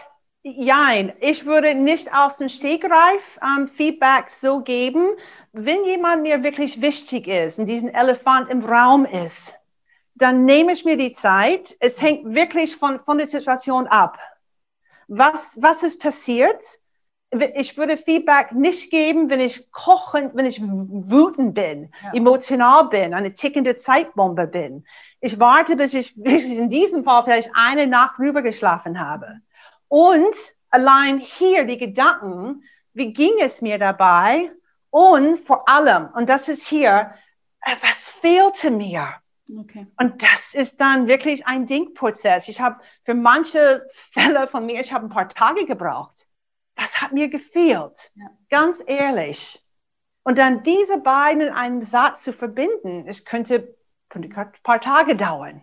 Nein, 0.45 1.15
ich 1.19 1.47
würde 1.47 1.75
nicht 1.75 2.15
aus 2.15 2.37
dem 2.37 2.49
Stegreif 2.49 3.41
ähm, 3.43 3.67
Feedback 3.67 4.31
so 4.31 4.61
geben, 4.61 5.09
wenn 5.53 5.85
jemand 5.85 6.23
mir 6.23 6.45
wirklich 6.45 6.81
wichtig 6.81 7.27
ist 7.27 7.59
und 7.59 7.67
diesen 7.67 7.93
Elefant 7.93 8.51
im 8.51 8.65
Raum 8.65 9.05
ist 9.05 9.59
dann 10.15 10.45
nehme 10.45 10.73
ich 10.73 10.85
mir 10.85 10.97
die 10.97 11.13
Zeit. 11.13 11.77
Es 11.81 12.01
hängt 12.01 12.35
wirklich 12.35 12.77
von, 12.77 13.01
von 13.01 13.19
der 13.19 13.27
Situation 13.27 13.87
ab. 13.87 14.19
Was, 15.09 15.61
was 15.61 15.83
ist 15.83 16.01
passiert? 16.01 16.63
Ich 17.57 17.77
würde 17.77 17.97
Feedback 17.97 18.53
nicht 18.53 18.93
geben, 18.93 19.29
wenn 19.29 19.41
ich 19.41 19.73
kochend, 19.73 20.37
wenn 20.37 20.47
ich 20.47 20.61
wütend 20.63 21.55
bin, 21.55 21.93
ja. 22.05 22.13
emotional 22.15 22.89
bin, 22.89 23.13
eine 23.13 23.35
tickende 23.35 23.77
Zeitbombe 23.77 24.47
bin. 24.47 24.87
Ich 25.21 25.41
warte, 25.41 25.75
bis 25.75 25.95
ich, 25.95 26.15
bis 26.17 26.45
ich 26.45 26.59
in 26.59 26.71
diesem 26.71 27.03
Fall 27.03 27.25
vielleicht 27.25 27.51
eine 27.55 27.89
Nacht 27.89 28.21
rüber 28.21 28.43
geschlafen 28.43 29.01
habe. 29.01 29.41
Und 29.89 30.35
allein 30.71 31.19
hier 31.19 31.65
die 31.65 31.79
Gedanken, 31.79 32.63
wie 32.93 33.13
ging 33.13 33.33
es 33.41 33.61
mir 33.63 33.79
dabei? 33.79 34.53
Und 34.91 35.45
vor 35.45 35.69
allem, 35.69 36.11
und 36.15 36.29
das 36.29 36.49
ist 36.49 36.65
hier, 36.65 37.15
äh, 37.63 37.75
was 37.83 38.11
fehlte 38.21 38.71
mir? 38.71 39.15
Okay. 39.49 39.87
Und 39.99 40.23
das 40.23 40.55
ist 40.55 40.81
dann 40.81 41.07
wirklich 41.07 41.47
ein 41.47 41.67
Denkprozess. 41.67 42.49
Ich 42.49 42.61
habe 42.61 42.81
für 43.05 43.15
manche 43.15 43.87
Fälle 44.13 44.49
von 44.49 44.67
mir, 44.67 44.81
ich 44.81 44.93
habe 44.93 45.07
ein 45.07 45.11
paar 45.11 45.29
Tage 45.29 45.67
gebraucht. 45.67 46.27
Was 46.77 47.01
hat 47.01 47.13
mir 47.13 47.29
gefehlt? 47.29 48.13
Ja. 48.15 48.27
Ganz 48.51 48.83
ehrlich. 48.87 49.63
Und 50.25 50.39
dann 50.39 50.63
diese 50.63 50.99
beiden 50.99 51.43
in 51.43 51.51
einen 51.51 51.83
Satz 51.83 52.25
zu 52.25 52.33
verbinden, 52.33 53.05
es 53.07 53.25
könnte, 53.25 53.77
könnte 54.09 54.29
ein 54.35 54.53
paar 54.63 54.81
Tage 54.81 55.17
dauern. 55.17 55.63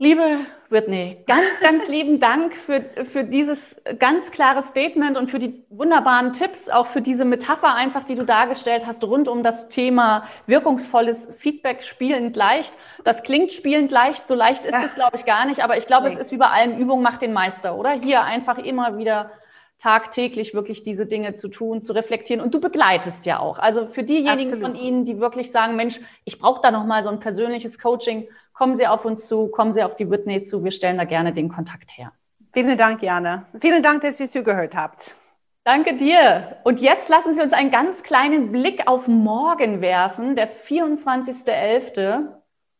Liebe 0.00 0.46
Whitney, 0.70 1.24
ganz, 1.26 1.58
ganz 1.60 1.88
lieben 1.88 2.20
Dank 2.20 2.56
für, 2.56 2.82
für 3.04 3.24
dieses 3.24 3.82
ganz 3.98 4.30
klare 4.30 4.62
Statement 4.62 5.16
und 5.16 5.28
für 5.28 5.40
die 5.40 5.64
wunderbaren 5.70 6.32
Tipps, 6.32 6.68
auch 6.68 6.86
für 6.86 7.02
diese 7.02 7.24
Metapher 7.24 7.74
einfach, 7.74 8.04
die 8.04 8.14
du 8.14 8.24
dargestellt 8.24 8.86
hast, 8.86 9.02
rund 9.02 9.26
um 9.26 9.42
das 9.42 9.68
Thema 9.70 10.28
wirkungsvolles 10.46 11.32
Feedback 11.38 11.82
spielend 11.82 12.36
leicht. 12.36 12.72
Das 13.02 13.24
klingt 13.24 13.50
spielend 13.50 13.90
leicht, 13.90 14.28
so 14.28 14.36
leicht 14.36 14.66
ist 14.66 14.78
es, 14.84 14.94
glaube 14.94 15.16
ich, 15.16 15.24
gar 15.24 15.46
nicht, 15.46 15.64
aber 15.64 15.76
ich 15.76 15.88
glaube, 15.88 16.06
es 16.06 16.14
ist 16.14 16.30
wie 16.30 16.36
bei 16.36 16.48
allem 16.48 16.78
Übung 16.78 17.02
macht 17.02 17.20
den 17.20 17.32
Meister, 17.32 17.76
oder? 17.76 17.90
Hier 17.90 18.22
einfach 18.22 18.58
immer 18.58 18.98
wieder 18.98 19.32
tagtäglich 19.78 20.54
wirklich 20.54 20.82
diese 20.82 21.06
Dinge 21.06 21.34
zu 21.34 21.48
tun, 21.48 21.80
zu 21.80 21.92
reflektieren. 21.92 22.42
Und 22.42 22.52
du 22.52 22.60
begleitest 22.60 23.26
ja 23.26 23.38
auch. 23.38 23.58
Also 23.58 23.86
für 23.86 24.02
diejenigen 24.02 24.52
Absolut. 24.52 24.62
von 24.62 24.74
Ihnen, 24.74 25.04
die 25.04 25.20
wirklich 25.20 25.52
sagen, 25.52 25.76
Mensch, 25.76 26.00
ich 26.24 26.38
brauche 26.38 26.60
da 26.60 26.72
nochmal 26.72 27.04
so 27.04 27.08
ein 27.08 27.20
persönliches 27.20 27.78
Coaching, 27.78 28.28
kommen 28.58 28.74
Sie 28.74 28.88
auf 28.88 29.04
uns 29.04 29.28
zu, 29.28 29.46
kommen 29.46 29.72
Sie 29.72 29.84
auf 29.84 29.94
die 29.94 30.10
Whitney 30.10 30.42
zu. 30.42 30.64
Wir 30.64 30.72
stellen 30.72 30.96
da 30.96 31.04
gerne 31.04 31.32
den 31.32 31.48
Kontakt 31.48 31.96
her. 31.96 32.10
Vielen 32.52 32.76
Dank, 32.76 33.04
Jana. 33.04 33.46
Vielen 33.60 33.84
Dank, 33.84 34.02
dass 34.02 34.18
ihr 34.18 34.28
zugehört 34.28 34.74
habt. 34.74 35.14
Danke 35.62 35.94
dir. 35.94 36.56
Und 36.64 36.80
jetzt 36.80 37.08
lassen 37.08 37.34
Sie 37.34 37.40
uns 37.40 37.52
einen 37.52 37.70
ganz 37.70 38.02
kleinen 38.02 38.50
Blick 38.50 38.88
auf 38.88 39.06
morgen 39.06 39.80
werfen, 39.80 40.34
der 40.34 40.50
24.11. 40.50 42.26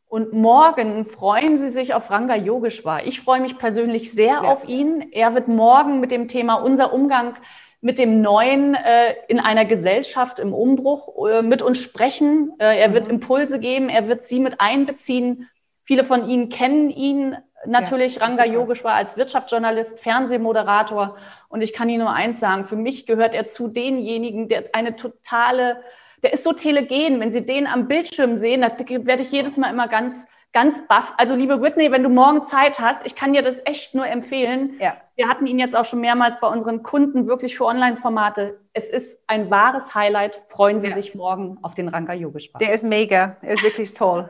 Und 0.09 0.33
morgen 0.33 1.05
freuen 1.05 1.59
Sie 1.59 1.71
sich 1.71 1.95
auf 1.95 2.11
Ranga 2.11 2.35
Yogeshwar. 2.35 3.07
Ich 3.07 3.21
freue 3.21 3.41
mich 3.41 3.57
persönlich 3.57 4.11
sehr 4.11 4.27
ja. 4.27 4.41
auf 4.41 4.67
ihn. 4.67 5.13
Er 5.13 5.35
wird 5.37 5.47
morgen 5.47 6.01
mit 6.01 6.11
dem 6.11 6.27
Thema 6.27 6.55
unser 6.55 6.93
Umgang 6.93 7.37
mit 7.81 8.01
dem 8.01 8.21
Neuen 8.21 8.75
äh, 8.75 9.15
in 9.29 9.39
einer 9.39 9.65
Gesellschaft 9.65 10.41
im 10.41 10.53
Umbruch 10.53 11.29
äh, 11.29 11.43
mit 11.43 11.63
uns 11.63 11.79
sprechen. 11.79 12.55
Äh, 12.59 12.81
er 12.81 12.93
wird 12.93 13.07
mhm. 13.07 13.15
Impulse 13.15 13.61
geben, 13.61 13.89
er 13.89 14.09
wird 14.09 14.25
Sie 14.25 14.41
mit 14.41 14.61
einbeziehen. 14.61 15.49
Viele 15.89 16.05
von 16.05 16.29
Ihnen 16.29 16.51
kennen 16.51 16.91
ihn 16.91 17.35
natürlich. 17.65 18.17
Ja, 18.17 18.27
Ranga 18.27 18.45
Yogeshwar 18.45 18.93
als 18.93 19.17
Wirtschaftsjournalist, 19.17 19.99
Fernsehmoderator. 20.01 21.17
Und 21.49 21.63
ich 21.63 21.73
kann 21.73 21.89
Ihnen 21.89 22.05
nur 22.05 22.13
eins 22.13 22.41
sagen, 22.41 22.65
für 22.65 22.77
mich 22.77 23.07
gehört 23.07 23.35
er 23.35 23.47
zu 23.47 23.69
denjenigen, 23.69 24.51
der 24.51 24.65
eine 24.75 24.97
totale 24.97 25.79
der 26.23 26.35
ist 26.35 26.45
so 26.45 26.53
telegen. 26.53 27.21
Wenn 27.21 27.33
Sie 27.33 27.47
den 27.47 27.67
am 27.67 27.89
Bildschirm 27.89 28.37
sehen, 28.37 28.61
da 28.61 28.71
werde 28.79 29.23
ich 29.23 29.31
jedes 29.31 29.57
Mal 29.57 29.71
immer 29.71 29.89
ganz, 29.89 30.29
ganz 30.53 30.87
baff. 30.89 31.15
Also 31.17 31.35
liebe 31.35 31.63
Whitney, 31.63 31.91
wenn 31.91 32.03
du 32.03 32.09
morgen 32.09 32.45
Zeit 32.45 32.81
hast, 32.81 33.07
ich 33.07 33.15
kann 33.15 33.33
dir 33.33 33.43
das 33.43 33.65
echt 33.65 33.95
nur 33.95 34.07
empfehlen. 34.07 34.75
Ja. 34.81 34.97
Wir 35.17 35.27
hatten 35.27 35.47
ihn 35.47 35.59
jetzt 35.59 35.75
auch 35.75 35.87
schon 35.87 36.01
mehrmals 36.01 36.39
bei 36.41 36.49
unseren 36.49 36.83
Kunden 36.83 37.27
wirklich 37.27 37.57
für 37.57 37.65
Online-Formate. 37.65 38.61
Es 38.75 38.85
ist 38.91 39.19
ein 39.27 39.51
wahres 39.51 39.95
Highlight. 39.95 40.43
Freuen 40.49 40.81
Sie 40.81 40.89
ja. 40.89 40.95
sich 40.95 41.15
morgen 41.15 41.57
auf 41.63 41.75
den 41.75 41.89
Ranka 41.89 42.13
Yogeshwar. 42.13 42.59
Der 42.59 42.75
ist 42.75 42.85
mega. 42.85 43.37
Er 43.43 43.55
ist 43.55 43.63
wirklich 43.63 43.95
toll. 43.95 44.29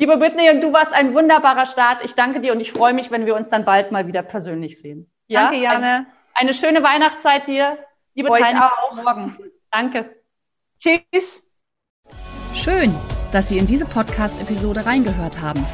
Liebe 0.00 0.20
Whitney, 0.20 0.48
und 0.50 0.60
du 0.60 0.72
warst 0.72 0.92
ein 0.92 1.12
wunderbarer 1.12 1.66
Start. 1.66 2.04
Ich 2.04 2.14
danke 2.14 2.40
dir 2.40 2.52
und 2.52 2.60
ich 2.60 2.70
freue 2.70 2.94
mich, 2.94 3.10
wenn 3.10 3.26
wir 3.26 3.34
uns 3.34 3.48
dann 3.48 3.64
bald 3.64 3.90
mal 3.90 4.06
wieder 4.06 4.22
persönlich 4.22 4.80
sehen. 4.80 5.10
Ja? 5.26 5.42
Danke, 5.42 5.58
Jane. 5.58 5.86
Eine, 5.86 6.06
eine 6.34 6.54
schöne 6.54 6.84
Weihnachtszeit 6.84 7.48
dir. 7.48 7.78
Liebe 8.14 8.30
Euch 8.30 8.40
Teilnehmer, 8.40 8.70
auch. 8.80 8.94
morgen. 8.94 9.36
Danke. 9.72 10.08
Tschüss. 10.78 11.42
Schön, 12.54 12.94
dass 13.32 13.48
Sie 13.48 13.58
in 13.58 13.66
diese 13.66 13.86
Podcast-Episode 13.86 14.86
reingehört 14.86 15.40
haben. 15.40 15.66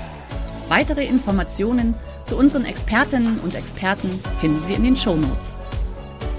Weitere 0.68 1.04
Informationen 1.04 1.94
zu 2.24 2.38
unseren 2.38 2.64
Expertinnen 2.64 3.40
und 3.40 3.54
Experten 3.54 4.08
finden 4.40 4.60
Sie 4.60 4.72
in 4.72 4.84
den 4.84 4.96
Show 4.96 5.16
Notes. 5.16 5.58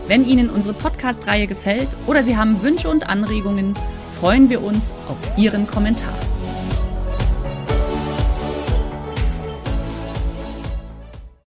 Wenn 0.07 0.25
Ihnen 0.25 0.49
unsere 0.49 0.73
Podcast-Reihe 0.73 1.45
gefällt 1.45 1.89
oder 2.07 2.23
Sie 2.23 2.35
haben 2.35 2.63
Wünsche 2.63 2.89
und 2.89 3.07
Anregungen, 3.07 3.75
freuen 4.11 4.49
wir 4.49 4.63
uns 4.63 4.91
auf 5.07 5.37
Ihren 5.37 5.67
Kommentar. 5.67 6.17